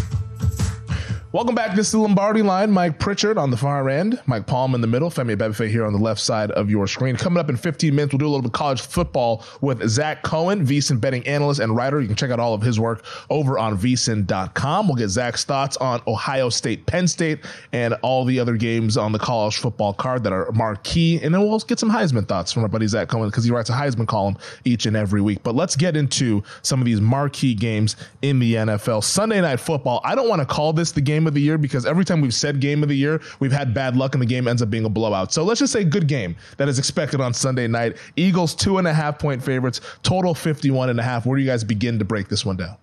[1.34, 1.78] Welcome back.
[1.78, 2.72] This is the Lombardi line.
[2.72, 5.94] Mike Pritchard on the far end, Mike Palm in the middle, Femi Abebefe here on
[5.94, 7.16] the left side of your screen.
[7.16, 10.24] Coming up in 15 minutes, we'll do a little bit of college football with Zach
[10.24, 12.02] Cohen, VSiN betting analyst and writer.
[12.02, 14.88] You can check out all of his work over on VSiN.com.
[14.90, 17.40] We'll get Zach's thoughts on Ohio State, Penn State,
[17.72, 21.22] and all the other games on the college football card that are marquee.
[21.24, 23.70] And then we'll get some Heisman thoughts from our buddy Zach Cohen because he writes
[23.70, 25.40] a Heisman column each and every week.
[25.44, 29.06] But let's get into some of these marquee games in the NFL.
[29.06, 30.02] Sunday night football.
[30.04, 32.34] I don't want to call this the game of the year because every time we've
[32.34, 34.86] said game of the year, we've had bad luck and the game ends up being
[34.86, 35.32] a blowout.
[35.34, 37.98] So let's just say good game that is expected on Sunday night.
[38.16, 41.26] Eagles two and a half point favorites, total 51 and a half.
[41.26, 42.78] Where do you guys begin to break this one down?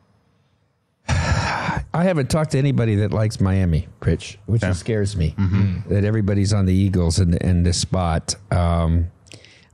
[1.95, 5.35] I haven't talked to anybody that likes Miami, Pritch, which scares me.
[5.39, 5.93] Mm-hmm.
[5.93, 8.35] That everybody's on the Eagles in, in this spot.
[8.51, 9.11] Um,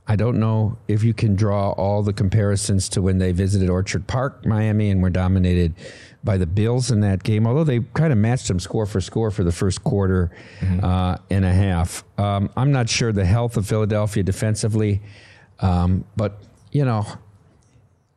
[0.07, 4.07] I don't know if you can draw all the comparisons to when they visited Orchard
[4.07, 5.73] Park, Miami, and were dominated
[6.25, 7.47] by the Bills in that game.
[7.47, 10.31] Although they kind of matched them score for score for the first quarter
[10.83, 12.03] uh, and a half.
[12.17, 15.01] Um, I'm not sure the health of Philadelphia defensively,
[15.59, 16.39] um, but
[16.71, 17.05] you know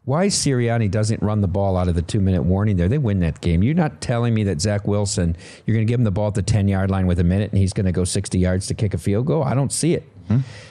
[0.08, 2.88] why Sirianni doesn't run the ball out of the two minute warning there.
[2.88, 3.62] They win that game.
[3.62, 6.34] You're not telling me that Zach Wilson, you're going to give him the ball at
[6.34, 8.74] the 10 yard line with a minute and he's going to go 60 yards to
[8.74, 9.44] kick a field goal.
[9.44, 10.08] I don't see it.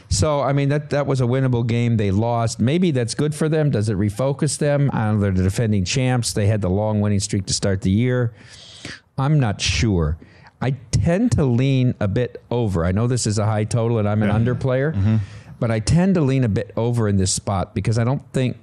[0.09, 1.97] So, I mean, that, that was a winnable game.
[1.97, 2.59] They lost.
[2.59, 3.71] Maybe that's good for them.
[3.71, 4.89] Does it refocus them?
[4.93, 5.21] I don't know.
[5.21, 6.33] They're the defending champs.
[6.33, 8.33] They had the long winning streak to start the year.
[9.17, 10.17] I'm not sure.
[10.61, 12.85] I tend to lean a bit over.
[12.85, 15.17] I know this is a high total and I'm an under player, mm-hmm.
[15.59, 18.57] but I tend to lean a bit over in this spot because I don't think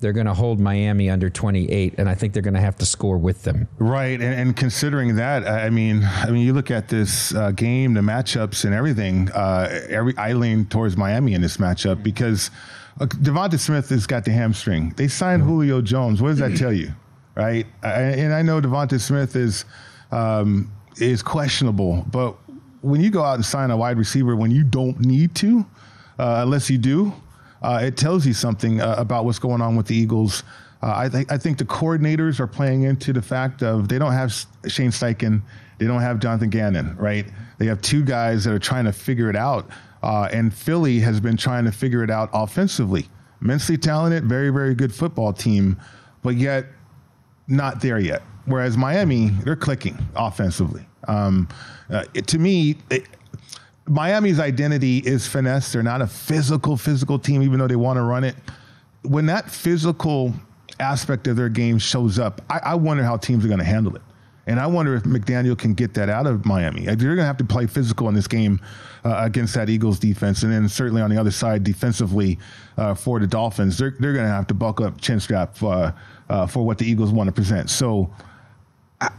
[0.00, 2.86] they're going to hold Miami under 28, and I think they're going to have to
[2.86, 3.68] score with them.
[3.78, 7.94] Right, and, and considering that, I mean, I mean, you look at this uh, game,
[7.94, 9.30] the matchups, and everything.
[9.30, 12.50] Uh, every I lean towards Miami in this matchup because
[13.00, 14.94] uh, Devonta Smith has got the hamstring.
[14.96, 16.22] They signed Julio Jones.
[16.22, 16.92] What does that tell you,
[17.34, 17.66] right?
[17.82, 19.66] I, and I know Devonta Smith is
[20.10, 22.36] um, is questionable, but
[22.80, 25.66] when you go out and sign a wide receiver when you don't need to,
[26.18, 27.12] uh, unless you do,
[27.62, 30.42] uh, it tells you something uh, about what's going on with the Eagles.
[30.82, 34.12] Uh, I think I think the coordinators are playing into the fact of they don't
[34.12, 34.32] have
[34.66, 35.42] Shane Steichen,
[35.78, 37.26] they don't have Jonathan Gannon, right?
[37.58, 39.68] They have two guys that are trying to figure it out,
[40.02, 43.06] uh, and Philly has been trying to figure it out offensively.
[43.42, 45.78] Immensely talented, very very good football team,
[46.22, 46.66] but yet
[47.46, 48.22] not there yet.
[48.46, 50.86] Whereas Miami, they're clicking offensively.
[51.06, 51.48] Um,
[51.90, 53.04] uh, it, to me, it,
[53.86, 55.72] Miami's identity is finesse.
[55.72, 58.36] They're not a physical, physical team, even though they want to run it.
[59.02, 60.32] When that physical
[60.78, 63.96] aspect of their game shows up, I, I wonder how teams are going to handle
[63.96, 64.02] it.
[64.46, 66.84] And I wonder if McDaniel can get that out of Miami.
[66.84, 68.60] They're going to have to play physical in this game
[69.04, 70.42] uh, against that Eagles defense.
[70.42, 72.38] And then certainly on the other side, defensively
[72.76, 75.92] uh, for the Dolphins, they're, they're going to have to buckle up chin strap uh,
[76.28, 77.70] uh, for what the Eagles want to present.
[77.70, 78.10] So
[79.00, 79.10] I,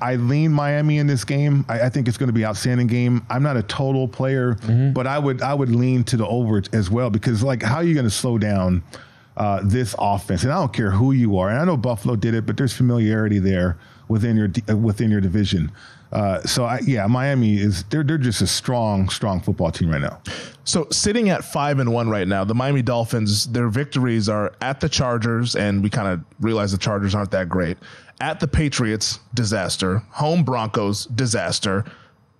[0.00, 1.64] I, I lean Miami in this game.
[1.68, 3.24] I, I think it's going to be an outstanding game.
[3.28, 4.56] I'm not a total player,
[4.94, 7.82] but I would I would lean to the over as well because like how are
[7.82, 8.82] you going to slow down
[9.36, 10.44] uh, this offense?
[10.44, 11.48] And I don't care who you are.
[11.50, 15.20] And I know Buffalo did it, but there's familiarity there within your uh, within your
[15.20, 15.72] division.
[16.12, 20.00] Uh, so I, yeah, Miami is they're they're just a strong strong football team right
[20.00, 20.20] now.
[20.64, 24.80] So sitting at five and one right now, the Miami Dolphins, their victories are at
[24.80, 27.76] the Chargers, and we kind of realize the Chargers aren't that great.
[28.20, 29.98] At the Patriots, disaster.
[30.10, 31.84] Home Broncos, disaster.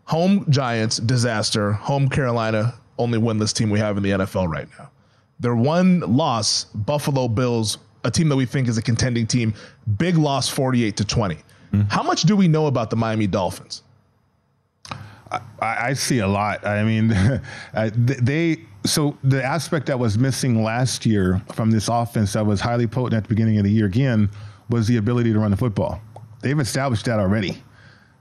[0.05, 1.73] Home Giants, disaster.
[1.73, 4.91] Home Carolina, only winless team we have in the NFL right now.
[5.39, 9.53] Their one loss, Buffalo Bills, a team that we think is a contending team,
[9.99, 11.05] big loss 48 to
[11.71, 11.87] 20.
[11.91, 13.83] How much do we know about the Miami Dolphins?
[15.31, 16.65] I, I see a lot.
[16.67, 17.13] I mean,
[17.75, 22.61] uh, they so the aspect that was missing last year from this offense that was
[22.61, 24.31] highly potent at the beginning of the year again
[24.71, 26.01] was the ability to run the football.
[26.43, 27.63] They've established that already.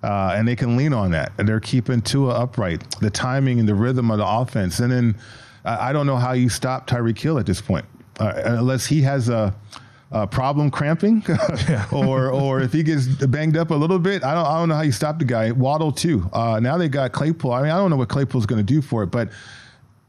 [0.04, 1.32] Uh, and they can lean on that.
[1.40, 4.80] And they're keeping Tua upright, the timing and the rhythm of the offense.
[4.80, 5.16] And then
[5.64, 7.86] uh, I don't know how you stop Tyreek Hill at this point,
[8.20, 9.56] uh, unless he has a,
[10.16, 11.24] a problem cramping,
[11.92, 14.24] or or if he gets banged up a little bit.
[14.24, 15.52] I don't I don't know how you stop the guy.
[15.52, 16.28] Waddle too.
[16.32, 17.52] Uh, now they got Claypool.
[17.52, 19.30] I mean I don't know what Claypool's going to do for it, but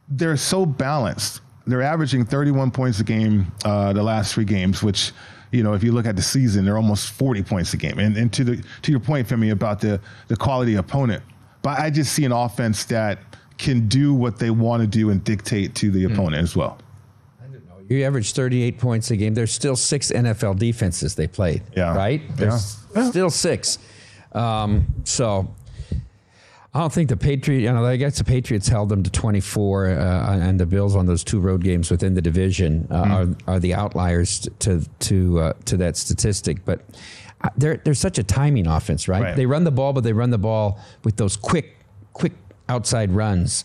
[0.08, 1.40] they're so balanced.
[1.66, 5.12] They're averaging 31 points a game uh, the last three games, which
[5.50, 7.98] you know, if you look at the season, they're almost 40 points a game.
[7.98, 11.24] And, and to the to your point, Femi, about the the quality opponent,
[11.62, 13.18] but I just see an offense that
[13.58, 16.78] can do what they want to do and dictate to the opponent as well.
[17.88, 19.34] You averaged 38 points a game.
[19.34, 21.62] There's still six NFL defenses they played.
[21.76, 21.94] Yeah.
[21.94, 22.20] Right?
[22.36, 23.78] There's still six.
[24.32, 25.54] Um, so
[26.74, 29.86] I don't think the Patriots, you know, I guess the Patriots held them to 24,
[29.86, 33.48] uh, and the Bills on those two road games within the division uh, Mm-hmm.
[33.50, 36.64] are, are the outliers to to uh, to that statistic.
[36.66, 36.80] But
[37.40, 39.22] uh, they're they're such a timing offense, right?
[39.22, 39.36] Right.
[39.36, 41.76] They run the ball, but they run the ball with those quick
[42.12, 42.32] quick
[42.68, 43.64] outside runs.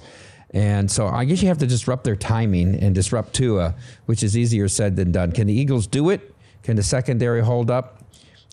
[0.54, 4.38] And so I guess you have to disrupt their timing and disrupt Tua, which is
[4.38, 5.32] easier said than done.
[5.32, 6.34] Can the Eagles do it?
[6.64, 8.04] Can the secondary hold up?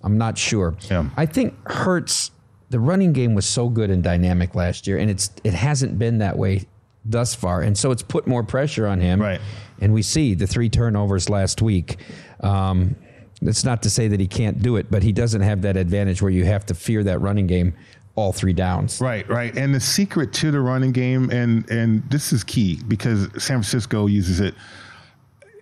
[0.03, 0.77] I'm not sure.
[0.89, 1.11] Yeah.
[1.17, 2.31] I think Hurts,
[2.71, 6.19] the running game was so good and dynamic last year, and it's it hasn't been
[6.19, 6.67] that way
[7.05, 9.21] thus far, and so it's put more pressure on him.
[9.21, 9.41] Right.
[9.81, 11.97] And we see the three turnovers last week.
[12.41, 12.97] Um,
[13.41, 16.21] that's not to say that he can't do it, but he doesn't have that advantage
[16.21, 17.75] where you have to fear that running game
[18.19, 19.01] all three downs.
[19.01, 19.57] Right, right.
[19.57, 24.07] And the secret to the running game, and and this is key because San Francisco
[24.07, 24.55] uses it.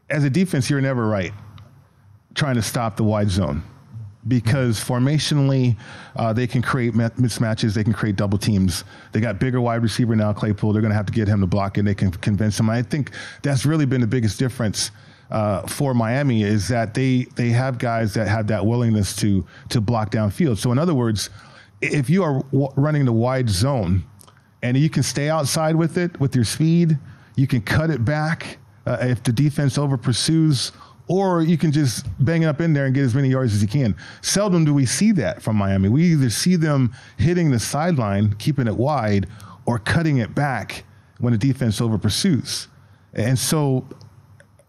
[0.09, 1.33] As a defense, you're never right
[2.35, 3.63] trying to stop the wide zone
[4.29, 5.77] because formationally
[6.17, 8.85] uh, they can create mismatches, they can create double teams.
[9.13, 10.73] They got bigger wide receiver now, Claypool.
[10.73, 12.69] They're going to have to get him to block, and they can convince him.
[12.69, 14.91] I think that's really been the biggest difference.
[15.29, 19.81] Uh, for Miami is that they they have guys that have that willingness to to
[19.81, 20.57] block downfield.
[20.57, 21.31] So in other words,
[21.81, 24.05] if you are w- running the wide zone
[24.63, 26.99] and you can stay outside with it with your speed,
[27.37, 30.73] you can cut it back uh, if the defense over pursues,
[31.09, 33.63] or you can just bang it up in there and get as many yards as
[33.63, 33.95] you can.
[34.23, 35.89] Seldom do we see that from Miami.
[35.89, 39.29] We either see them hitting the sideline, keeping it wide,
[39.67, 40.85] or cutting it back
[41.19, 42.69] when the defense over pursues.
[43.15, 43.87] And so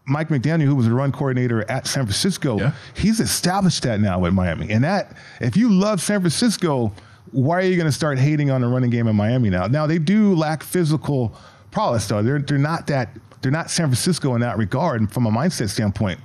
[0.08, 2.72] Mike McDaniel, who was a run coordinator at San Francisco, Yeah.
[2.94, 4.70] he's established that now with Miami.
[4.70, 6.92] And that, if you love San Francisco,
[7.32, 9.66] why are you going to start hating on the running game in Miami now?
[9.66, 11.34] Now they do lack physical
[11.70, 12.22] prowess, though.
[12.22, 13.10] They're they're not that
[13.42, 16.18] they're not San Francisco in that regard from a mindset standpoint,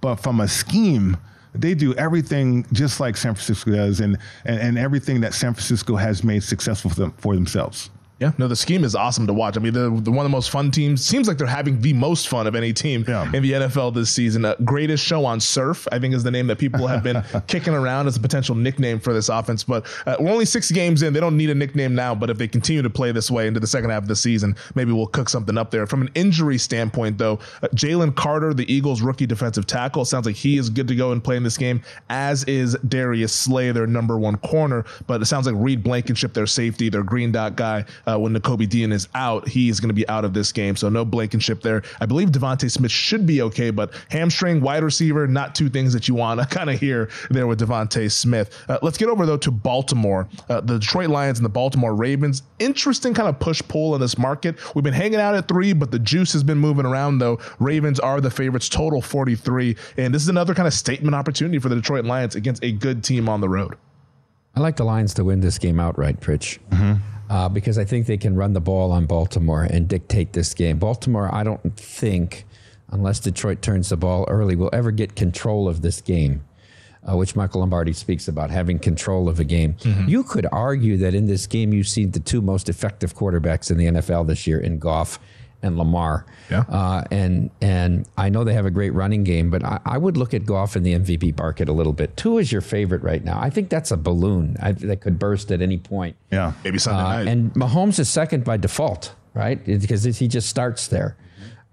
[0.00, 1.16] but from a scheme.
[1.54, 5.96] They do everything just like San Francisco does, and, and, and everything that San Francisco
[5.96, 7.88] has made successful for, them, for themselves.
[8.18, 9.58] Yeah, no, the scheme is awesome to watch.
[9.58, 11.92] I mean, the, the one of the most fun teams seems like they're having the
[11.92, 13.24] most fun of any team Yeah.
[13.34, 14.46] in the NFL this season.
[14.46, 17.74] Uh, greatest show on surf, I think, is the name that people have been kicking
[17.74, 19.64] around as a potential nickname for this offense.
[19.64, 22.14] But uh, we're only six games in; they don't need a nickname now.
[22.14, 24.56] But if they continue to play this way into the second half of the season,
[24.74, 25.86] maybe we'll cook something up there.
[25.86, 30.36] From an injury standpoint, though, uh, Jalen Carter, the Eagles' rookie defensive tackle, sounds like
[30.36, 31.82] he is good to go and play in this game.
[32.08, 34.86] As is Darius Slay, their number one corner.
[35.06, 38.68] But it sounds like Reed Blankenship, their safety, their green dot guy, uh, when Nakobe
[38.68, 40.76] Dean is out, he is going to be out of this game.
[40.76, 41.82] So no Blankenship there.
[42.00, 46.08] I believe DeVonta Smith should be okay, but hamstring, wide receiver, not two things that
[46.08, 48.64] you want to kind of hear there with DeVonta Smith.
[48.68, 52.42] Uh, let's get over though to Baltimore, uh, the Detroit Lions and the Baltimore Ravens.
[52.58, 54.56] Interesting kind of push pull in this market.
[54.74, 57.40] We've been hanging out at three, but the juice has been moving around though.
[57.58, 59.76] Ravens are the favorites, total 43.
[59.96, 63.02] And this is another kind of statement opportunity for the Detroit Lions against a good
[63.02, 63.76] team on the road.
[64.54, 66.58] I like the Lions to win this game outright, Pritch,
[67.28, 70.78] uh, because I think they can run the ball on Baltimore and dictate this game.
[70.78, 72.44] Baltimore, I don't think,
[72.90, 76.44] unless Detroit turns the ball early, will ever get control of this game,
[77.08, 79.76] uh, which Michael Lombardi speaks about having control of a game.
[80.08, 83.76] You could argue that in this game, you've seen the two most effective quarterbacks in
[83.78, 85.18] the NFL this year in Goff
[85.62, 86.26] and Lamar.
[86.50, 86.64] Yeah.
[86.68, 90.16] Uh, and and I know they have a great running game, but I, I, would
[90.16, 92.16] look at Goff in the MVP market a little bit.
[92.16, 93.40] Two is your favorite right now.
[93.40, 96.16] I think that's a balloon I, that could burst at any point.
[96.30, 96.52] Yeah.
[96.62, 97.28] Maybe Sunday uh, night.
[97.28, 99.64] And Mahomes is second by default, right?
[99.64, 101.16] Because he just starts there.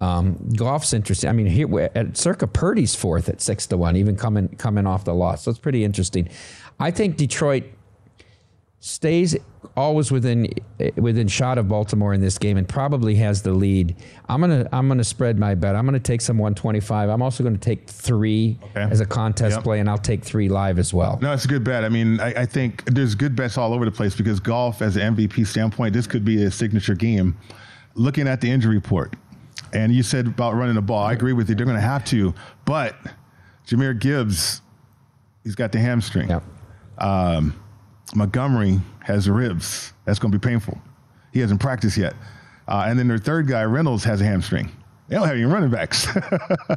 [0.02, 1.30] Um, Goff's interesting.
[1.30, 5.06] I mean, here at circa Purdy's fourth at six to one, even coming coming off
[5.06, 5.44] the loss.
[5.44, 6.28] So it's pretty interesting.
[6.80, 7.66] I think Detroit
[8.82, 9.38] stays
[9.76, 10.48] always within
[10.96, 13.96] within shot of Baltimore in this game and probably has the lead.
[14.30, 15.76] I'm gonna I'm gonna spread my bet.
[15.76, 17.10] I'm gonna take some 125.
[17.10, 18.82] I'm also gonna take three okay.
[18.82, 19.64] as a contest yep.
[19.64, 21.20] play, and I'll take three live as well.
[21.22, 21.84] No, it's a good bet.
[21.84, 24.96] I mean, I, I, think there's good bets all over the place because Goff, as
[24.96, 27.38] an MVP standpoint, this could be a signature game.
[27.96, 29.16] Looking at the injury report,
[29.72, 31.56] and you said about running the ball, I agree with you.
[31.56, 32.34] They're gonna have to,
[32.66, 32.96] but
[33.68, 34.62] Jahmyr Gibbs,
[35.44, 36.30] he's got the hamstring.
[36.30, 36.44] Yep.
[37.00, 37.63] Um,
[38.16, 39.94] Montgomery has ribs.
[40.06, 40.78] That's going to be painful.
[41.32, 42.14] He hasn't practiced yet.
[42.68, 44.72] Uh, and then their third guy, Reynolds, has a hamstring.
[45.08, 46.08] They don't have any running backs.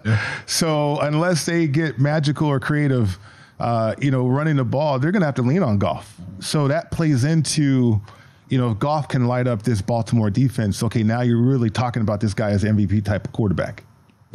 [0.05, 0.21] yeah.
[0.47, 3.19] So unless they get magical or creative,
[3.59, 6.17] uh, you know, running the ball, they're going to have to lean on Goff.
[6.41, 8.01] So that plays into,
[8.49, 12.03] you know, if Goff can light up this Baltimore defense, okay, now you're really talking
[12.03, 13.85] about this guy as MVP type of quarterback.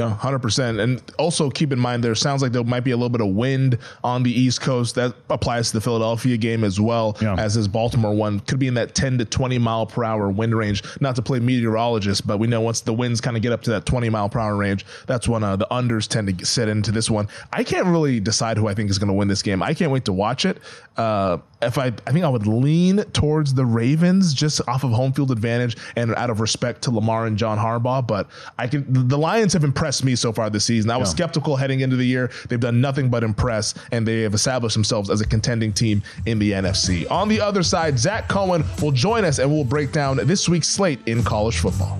[0.02, 0.80] No, hundred percent.
[0.80, 3.28] And also keep in mind there sounds like there might be a little bit of
[3.36, 4.96] wind on the East Coast.
[4.96, 7.36] That applies to the Philadelphia game as well yeah.
[7.38, 8.40] as this Baltimore one.
[8.40, 10.84] Could be in that ten to twenty mile per hour wind range.
[11.02, 13.70] Not to play meteorologist, but we know once the winds kind of get up to
[13.70, 16.92] that twenty mile per hour range, that's when uh, the unders tend to set into
[16.92, 17.28] this one.
[17.54, 19.62] I can't really decide who I think is going to win this game.
[19.62, 20.58] I can't wait to watch it.
[20.98, 25.14] Uh, if I, I think I would lean towards the Ravens just off of home
[25.14, 28.06] field advantage and out of respect to Lamar and John Harbaugh.
[28.06, 30.92] But I can, the Lions have impressed me so far this season.
[30.92, 31.16] I was yeah.
[31.16, 32.32] skeptical heading into the year.
[32.50, 36.40] They've done nothing but impress, and they have established themselves as a contending team in
[36.40, 37.10] the NFC.
[37.12, 40.68] On the other side, Zach Cohen will join us and we'll break down this week's
[40.68, 42.00] slate in college football.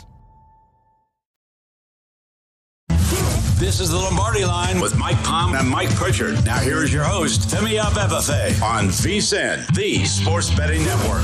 [3.61, 6.43] This is the Lombardi line with Mike Palm and Mike Pritchard.
[6.43, 11.21] Now, here is your host, Femi Abebefe, on VSIN, the Sports Betting Network.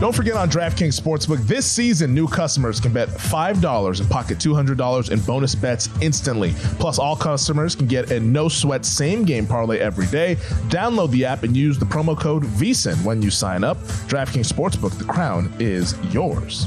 [0.00, 5.10] Don't forget on DraftKings Sportsbook, this season, new customers can bet $5 and pocket $200
[5.10, 6.52] in bonus bets instantly.
[6.78, 10.34] Plus, all customers can get a no sweat same game parlay every day.
[10.68, 13.78] Download the app and use the promo code VSIN when you sign up.
[14.08, 16.66] DraftKings Sportsbook, the crown is yours.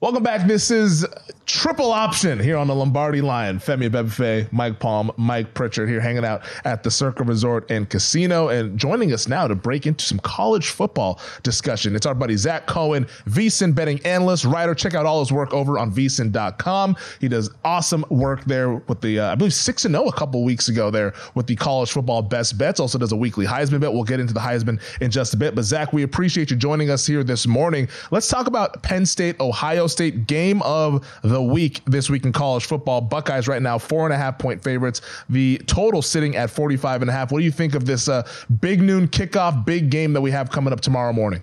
[0.00, 0.46] Welcome back.
[0.46, 1.04] This is
[1.48, 3.58] triple option here on the Lombardi line.
[3.58, 8.48] Femi Abebefe, Mike Palm, Mike Pritchard here hanging out at the Circa Resort and Casino
[8.48, 11.96] and joining us now to break into some college football discussion.
[11.96, 14.74] It's our buddy Zach Cohen, VSIN betting analyst, writer.
[14.74, 16.96] Check out all his work over on VSIN.com.
[17.18, 20.44] He does awesome work there with the, uh, I believe, 6 and 0 a couple
[20.44, 22.78] weeks ago there with the college football best bets.
[22.78, 23.90] Also does a weekly Heisman bet.
[23.90, 25.54] We'll get into the Heisman in just a bit.
[25.54, 27.88] But Zach, we appreciate you joining us here this morning.
[28.10, 32.66] Let's talk about Penn State, Ohio State game of the week this week in college
[32.66, 33.00] football.
[33.00, 35.00] Buckeyes right now four and a half point favorites.
[35.28, 37.32] The total sitting at 45 and a half.
[37.32, 38.26] What do you think of this uh,
[38.60, 41.42] big noon kickoff, big game that we have coming up tomorrow morning?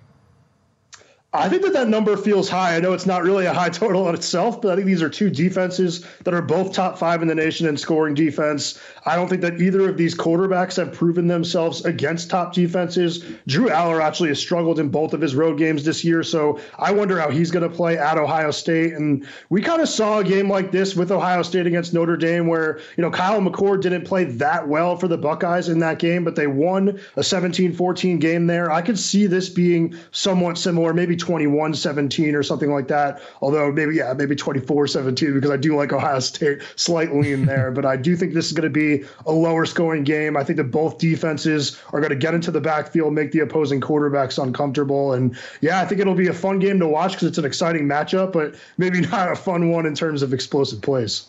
[1.38, 2.76] I think that that number feels high.
[2.76, 5.10] I know it's not really a high total on itself, but I think these are
[5.10, 8.80] two defenses that are both top five in the nation in scoring defense.
[9.06, 13.24] I don't think that either of these quarterbacks have proven themselves against top defenses.
[13.48, 16.92] Drew Allar actually has struggled in both of his road games this year, so I
[16.92, 18.94] wonder how he's going to play at Ohio State.
[18.94, 22.48] And we kind of saw a game like this with Ohio State against Notre Dame,
[22.48, 26.24] where you know Kyle McCord didn't play that well for the Buckeyes in that game,
[26.24, 28.72] but they won a 17-14 game there.
[28.72, 33.20] I could see this being somewhat similar, maybe 21 17 or something like that.
[33.42, 37.72] Although maybe, yeah, maybe 24 17 because I do like Ohio State slightly in there.
[37.72, 40.38] but I do think this is going to be a lower scoring game.
[40.38, 43.82] I think that both defenses are going to get into the backfield, make the opposing
[43.82, 45.14] quarterbacks uncomfortable.
[45.14, 47.88] And yeah, I think it'll be a fun game to watch because it's an exciting
[47.88, 51.26] matchup, but maybe not a fun one in terms of explosive plays.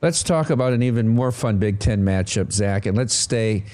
[0.00, 3.64] Let's talk about an even more fun Big Ten matchup, Zach, and let's stay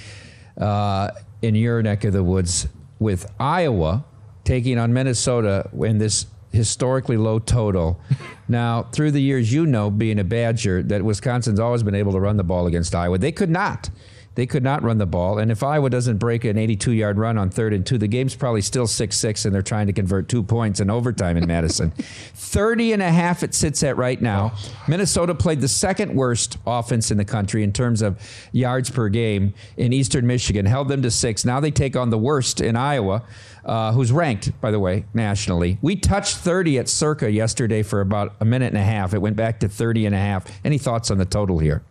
[0.58, 1.10] uh,
[1.42, 2.66] in your neck of the woods
[2.98, 4.06] with Iowa
[4.44, 8.00] taking on Minnesota in this historically low total.
[8.48, 12.20] now, through the years, you know, being a Badger, that Wisconsin's always been able to
[12.20, 13.18] run the ball against Iowa.
[13.18, 13.90] They could not.
[14.34, 15.38] They could not run the ball.
[15.38, 18.34] And if Iowa doesn't break an 82 yard run on third and two, the game's
[18.34, 21.90] probably still 6 6, and they're trying to convert two points in overtime in Madison.
[22.34, 24.52] 30 and a half it sits at right now.
[24.88, 28.20] Minnesota played the second worst offense in the country in terms of
[28.52, 31.44] yards per game in Eastern Michigan, held them to six.
[31.44, 33.22] Now they take on the worst in Iowa.
[33.64, 35.78] Uh, who's ranked, by the way, nationally.
[35.80, 39.14] We touched 30 at Circa yesterday for about a minute and a half.
[39.14, 40.46] It went back to 30 and a half.
[40.66, 41.82] Any thoughts on the total here?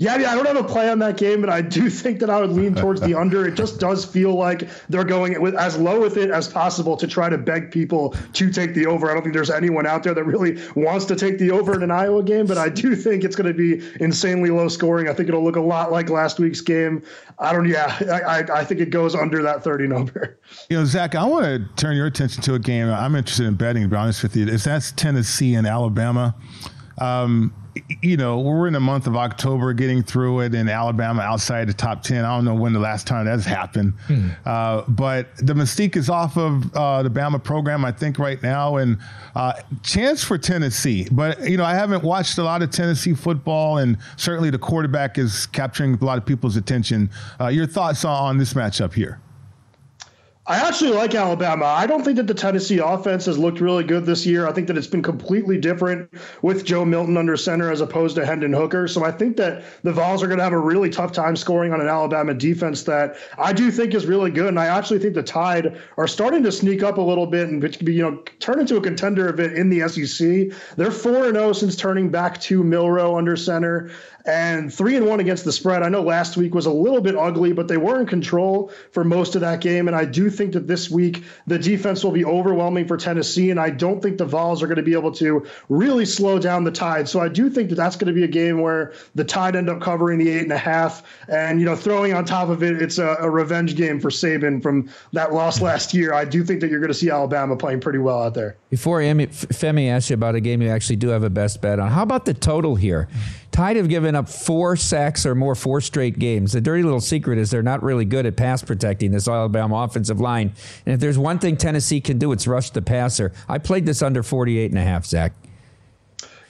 [0.00, 2.20] Yeah, I, mean, I don't have a play on that game, but I do think
[2.20, 3.46] that I would lean towards the under.
[3.46, 7.06] It just does feel like they're going with as low with it as possible to
[7.06, 9.10] try to beg people to take the over.
[9.10, 11.82] I don't think there's anyone out there that really wants to take the over in
[11.82, 15.06] an Iowa game, but I do think it's going to be insanely low scoring.
[15.06, 17.02] I think it'll look a lot like last week's game.
[17.38, 17.68] I don't.
[17.68, 20.40] Yeah, I, I, I think it goes under that 30 number.
[20.70, 23.54] You know, Zach, I want to turn your attention to a game I'm interested in
[23.54, 23.82] betting.
[23.82, 26.34] To be honest with you, is that's Tennessee and Alabama.
[26.96, 27.52] Um,
[28.02, 31.72] you know, we're in the month of October getting through it in Alabama outside the
[31.72, 32.24] top 10.
[32.24, 33.94] I don't know when the last time that's happened.
[34.06, 34.28] Hmm.
[34.44, 38.76] Uh, but the mystique is off of uh, the Bama program, I think, right now.
[38.76, 38.98] And
[39.34, 41.06] uh, chance for Tennessee.
[41.10, 45.18] But, you know, I haven't watched a lot of Tennessee football, and certainly the quarterback
[45.18, 47.10] is capturing a lot of people's attention.
[47.40, 49.20] Uh, your thoughts on this matchup here?
[50.50, 51.64] I actually like Alabama.
[51.64, 54.48] I don't think that the Tennessee offense has looked really good this year.
[54.48, 58.26] I think that it's been completely different with Joe Milton under center as opposed to
[58.26, 58.88] Hendon Hooker.
[58.88, 61.72] So I think that the Vols are going to have a really tough time scoring
[61.72, 64.48] on an Alabama defense that I do think is really good.
[64.48, 67.62] And I actually think the Tide are starting to sneak up a little bit and
[67.82, 70.52] you know turn into a contender of it in the SEC.
[70.76, 73.92] They're four and zero oh since turning back to Milroe under center
[74.24, 75.82] and three and one against the spread.
[75.82, 79.04] I know last week was a little bit ugly, but they were in control for
[79.04, 79.88] most of that game.
[79.88, 83.50] And I do think that this week the defense will be overwhelming for Tennessee.
[83.50, 86.64] And I don't think the Vols are going to be able to really slow down
[86.64, 87.08] the Tide.
[87.08, 89.68] So I do think that that's going to be a game where the Tide end
[89.68, 91.02] up covering the eight and a half.
[91.28, 94.62] And, you know, throwing on top of it, it's a, a revenge game for Saban
[94.62, 96.12] from that loss last year.
[96.14, 98.56] I do think that you're going to see Alabama playing pretty well out there.
[98.68, 101.90] Before Femi asks you about a game you actually do have a best bet on,
[101.90, 103.08] how about the total here?
[103.52, 106.52] Tide have given up four sacks or more four straight games.
[106.52, 110.20] The dirty little secret is they're not really good at pass protecting this Alabama offensive
[110.20, 110.52] line.
[110.86, 113.32] And if there's one thing Tennessee can do, it's rush the passer.
[113.48, 115.32] I played this under 48 and a half, Zach.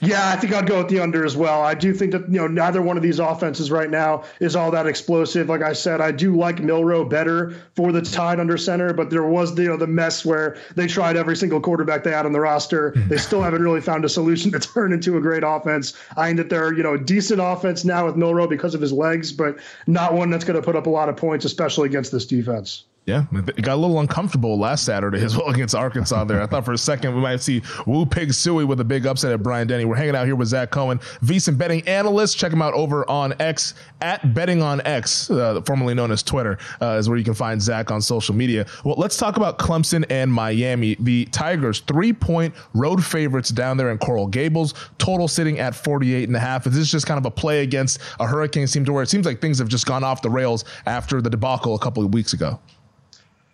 [0.01, 1.61] Yeah, I think I'd go with the under as well.
[1.61, 4.71] I do think that you know neither one of these offenses right now is all
[4.71, 5.47] that explosive.
[5.47, 9.23] Like I said, I do like Milroe better for the Tide under center, but there
[9.23, 12.31] was the, you know the mess where they tried every single quarterback they had on
[12.31, 12.95] the roster.
[13.11, 15.93] They still haven't really found a solution to turn into a great offense.
[16.15, 18.93] I think that they're you know a decent offense now with Milroe because of his
[18.93, 22.11] legs, but not one that's going to put up a lot of points, especially against
[22.11, 22.85] this defense.
[23.07, 26.39] Yeah, it got a little uncomfortable last Saturday as well against Arkansas there.
[26.39, 29.31] I thought for a second we might see Woo Pig Sooie with a big upset
[29.31, 29.85] at Bryant-Denny.
[29.85, 32.37] We're hanging out here with Zach Cohen, VSiN betting analyst.
[32.37, 36.59] Check him out over on X at Betting on X, uh, formerly known as Twitter,
[36.79, 38.67] uh, is where you can find Zach on social media.
[38.85, 40.95] Well, let's talk about Clemson and Miami.
[40.99, 46.29] The Tigers, three point road favorites down there in Coral Gables, total sitting at 48
[46.29, 46.67] and a half.
[46.67, 49.25] Is this just kind of a play against a hurricane team to where it seems
[49.25, 52.33] like things have just gone off the rails after the debacle a couple of weeks
[52.33, 52.59] ago?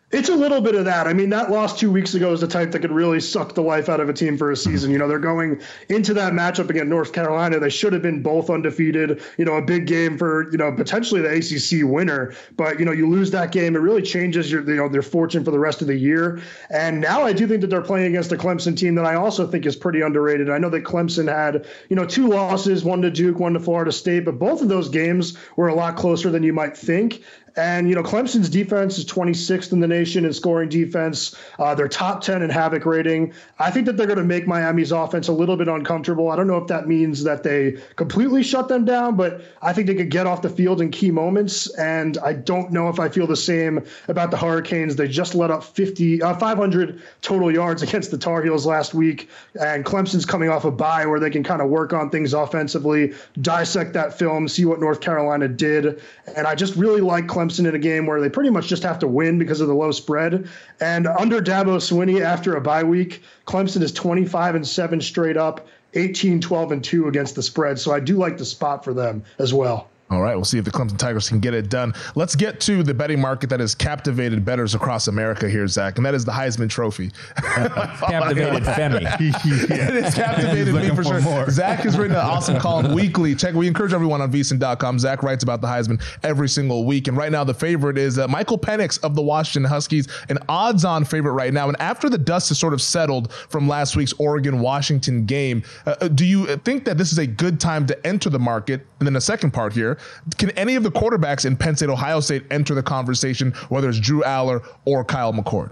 [0.09, 1.05] It's a little bit of that.
[1.05, 3.61] I mean, that loss two weeks ago is the type that could really suck the
[3.61, 4.69] life out of a team for a hmm.
[4.69, 4.89] season.
[4.89, 7.59] You know, they're going into that matchup against North Carolina.
[7.59, 9.21] They should have been both undefeated.
[9.37, 12.33] You know, a big game for you know potentially the ACC winner.
[12.55, 15.43] But you know, you lose that game, it really changes your you know their fortune
[15.43, 16.39] for the rest of the year.
[16.69, 19.45] And now I do think that they're playing against a Clemson team that I also
[19.45, 20.49] think is pretty underrated.
[20.49, 23.91] I know that Clemson had you know two losses, one to Duke, one to Florida
[23.91, 27.21] State, but both of those games were a lot closer than you might think.
[27.57, 31.35] And, you know, Clemson's defense is 26th in the nation in scoring defense.
[31.57, 33.33] Uh, they're top 10 in havoc rating.
[33.57, 36.29] I think that they're going to make Miami's offense a little bit uncomfortable.
[36.29, 39.87] I don't know if that means that they completely shut them down, but I think
[39.87, 41.67] they could get off the field in key moments.
[41.79, 44.95] And I don't know if I feel the same about the Hurricanes.
[44.95, 49.31] They just let up 50, uh, 500 total yards against the Tar Heels last week.
[49.59, 53.15] And Clemson's coming off a bye where they can kind of work on things offensively,
[53.41, 55.99] dissect that film, see what North Carolina did.
[56.35, 58.99] And I just really like Clemson in a game where they pretty much just have
[58.99, 60.47] to win because of the low spread.
[60.79, 65.67] And under Dabo Swinney after a bye week, Clemson is 25 and 7 straight up,
[65.93, 67.79] 18, 12 and 2 against the spread.
[67.79, 69.89] So I do like the spot for them as well.
[70.09, 71.93] All right, we'll see if the Clemson Tigers can get it done.
[72.15, 76.05] Let's get to the betting market that has captivated bettors across America here, Zach, and
[76.05, 77.11] that is the Heisman Trophy.
[77.35, 79.01] captivated Femi.
[79.69, 79.89] yeah.
[79.89, 81.19] It has captivated me for, sure.
[81.19, 81.49] More.
[81.49, 83.35] Zach has written an awesome column weekly.
[83.35, 83.53] Check.
[83.53, 84.97] We encourage everyone on VSiN.com.
[84.97, 88.29] Zach writes about the Heisman every single week, and right now the favorite is uh,
[88.29, 91.67] Michael Penix of the Washington Huskies, an odds-on favorite right now.
[91.67, 96.07] And after the dust has sort of settled from last week's Oregon-Washington game, uh, uh
[96.07, 98.85] do you think that this is a good time to enter the market?
[98.99, 99.96] And then the second part here
[100.37, 103.99] can any of the quarterbacks in Penn State, Ohio State enter the conversation, whether it's
[103.99, 105.71] Drew Allar or Kyle McCord?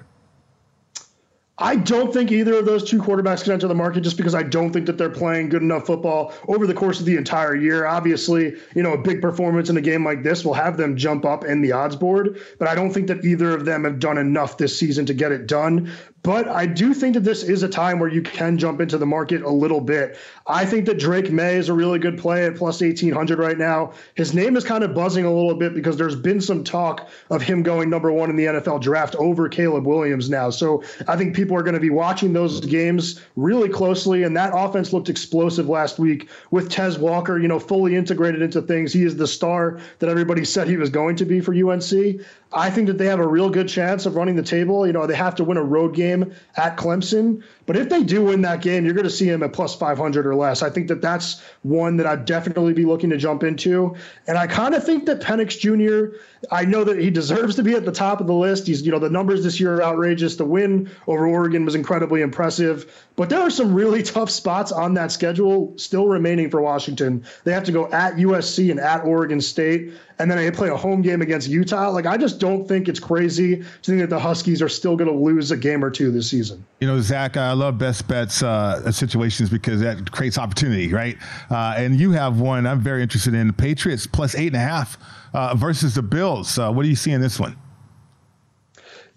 [1.57, 4.43] I don't think either of those two quarterbacks can enter the market just because I
[4.43, 7.85] don't think that they're playing good enough football over the course of the entire year.
[7.85, 11.23] Obviously, you know, a big performance in a game like this will have them jump
[11.23, 14.17] up in the odds board, but I don't think that either of them have done
[14.17, 15.89] enough this season to get it done.
[16.25, 19.05] But I do think that this is a time where you can jump into the
[19.05, 20.17] market a little bit.
[20.47, 23.93] I think that Drake Maye is a really good play at plus 1800 right now.
[24.15, 27.43] His name is kind of buzzing a little bit because there's been some talk of
[27.43, 30.49] him going number one in the NFL draft over Caleb Williams now.
[30.49, 34.23] So I think people are going to be watching those games really closely.
[34.23, 38.63] And that offense looked explosive last week with Tez Walker, you know, fully integrated into
[38.63, 38.91] things.
[38.91, 42.19] He is the star that everybody said he was going to be for UNC.
[42.53, 44.87] I think that they have a real good chance of running the table.
[44.87, 47.43] You know, they have to win a road game at Clemson.
[47.65, 50.25] But if they do win that game, you're going to see him at plus 500
[50.25, 50.61] or less.
[50.61, 53.95] I think that that's one that I'd definitely be looking to jump into.
[54.27, 56.17] And I kind of think that Penix Jr.,
[56.51, 58.67] I know that he deserves to be at the top of the list.
[58.67, 60.35] He's, you know, the numbers this year are outrageous.
[60.35, 63.05] The win over Oregon was incredibly impressive.
[63.15, 67.23] But there are some really tough spots on that schedule still remaining for Washington.
[67.43, 70.77] They have to go at USC and at Oregon State and then they play a
[70.77, 71.89] home game against Utah.
[71.89, 75.09] Like, I just don't think it's crazy to think that the Huskies are still going
[75.09, 76.65] to lose a game or two this season.
[76.85, 81.17] You know, Zach, I love best bets uh, situations because that creates opportunity, right?
[81.49, 84.99] Uh, and you have one I'm very interested in: Patriots plus eight and a half
[85.33, 86.59] uh, versus the Bills.
[86.59, 87.57] Uh, what do you see in this one?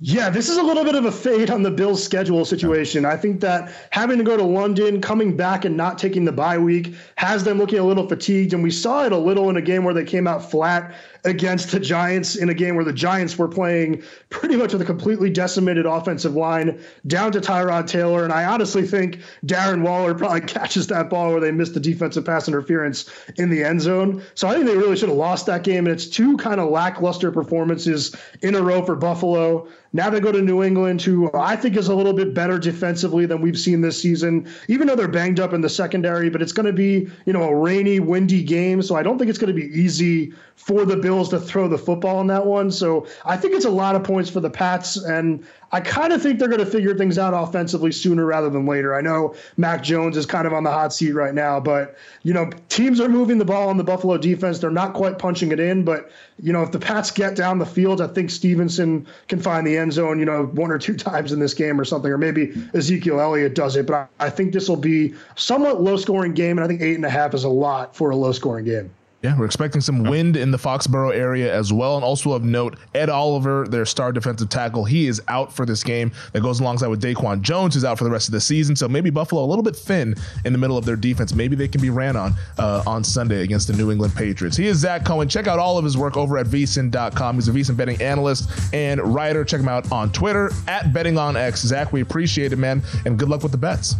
[0.00, 3.04] Yeah, this is a little bit of a fade on the Bills' schedule situation.
[3.04, 6.56] I think that having to go to London, coming back and not taking the bye
[6.56, 8.54] week has them looking a little fatigued.
[8.54, 10.94] And we saw it a little in a game where they came out flat
[11.24, 14.84] against the Giants in a game where the Giants were playing pretty much with a
[14.84, 18.24] completely decimated offensive line down to Tyrod Taylor.
[18.24, 22.24] And I honestly think Darren Waller probably catches that ball where they missed the defensive
[22.24, 24.22] pass interference in the end zone.
[24.34, 25.86] So I think they really should have lost that game.
[25.86, 29.68] And it's two kind of lackluster performances in a row for Buffalo.
[29.92, 33.24] Now they go to New England, who I think is a little bit better defensively
[33.24, 36.28] than we've seen this season, even though they're banged up in the secondary.
[36.28, 38.82] But it's going to be, you know, a rainy, windy game.
[38.82, 41.78] So I don't think it's going to be easy for the Bills to throw the
[41.78, 42.70] football in that one.
[42.70, 44.98] So I think it's a lot of points for the Pats.
[44.98, 45.42] And
[45.72, 48.94] I kind of think they're going to figure things out offensively sooner rather than later.
[48.94, 52.34] I know Mac Jones is kind of on the hot seat right now, but you
[52.34, 54.59] know teams are moving the ball on the Buffalo defense.
[54.59, 56.11] They're not quite punching it in, but
[56.42, 59.78] you know if the Pats get down the field, I think Stevenson can find the
[59.78, 60.18] end zone.
[60.18, 63.54] You know one or two times in this game or something, or maybe Ezekiel Elliott
[63.54, 63.86] does it.
[63.86, 66.96] But I, I think this will be somewhat low scoring game, and I think eight
[66.96, 68.90] and a half is a lot for a low scoring game.
[69.20, 71.96] Yeah, we're expecting some wind in the Foxborough area as well.
[71.96, 75.82] And also of note, Ed Oliver, their star defensive tackle, he is out for this
[75.82, 76.12] game.
[76.32, 78.76] That goes alongside with Daquan Jones, who's out for the rest of the season.
[78.76, 80.14] So maybe Buffalo a little bit thin
[80.44, 81.34] in the middle of their defense.
[81.34, 84.56] Maybe they can be ran on uh, on Sunday against the New England Patriots.
[84.56, 85.28] He is Zach Cohen.
[85.28, 87.34] Check out all of his work over at vsin.com.
[87.34, 89.44] He's a vsin betting analyst and writer.
[89.44, 91.62] Check him out on Twitter at betting on X.
[91.62, 93.96] Zach, we appreciate it, man, and good luck with the bets.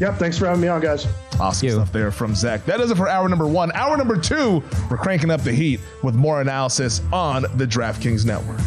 [0.00, 0.18] Yep.
[0.18, 1.06] Thanks for having me on, guys.
[1.40, 2.64] Awesome stuff there from Zach.
[2.66, 3.72] That does it for hour number one.
[3.72, 8.60] Hour number two, we're cranking up the heat with more analysis on the DraftKings Network.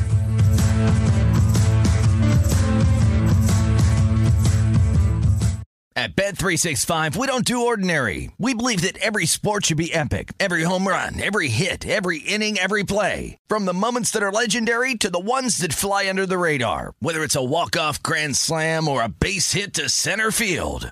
[5.94, 8.32] At Bet365, we don't do ordinary.
[8.40, 10.34] We believe that every sport should be epic.
[10.40, 13.38] Every home run, every hit, every inning, every play.
[13.48, 16.94] From the moments that are legendary to the ones that fly under the radar.
[17.00, 20.92] Whether it's a walk-off grand slam or a base hit to center field.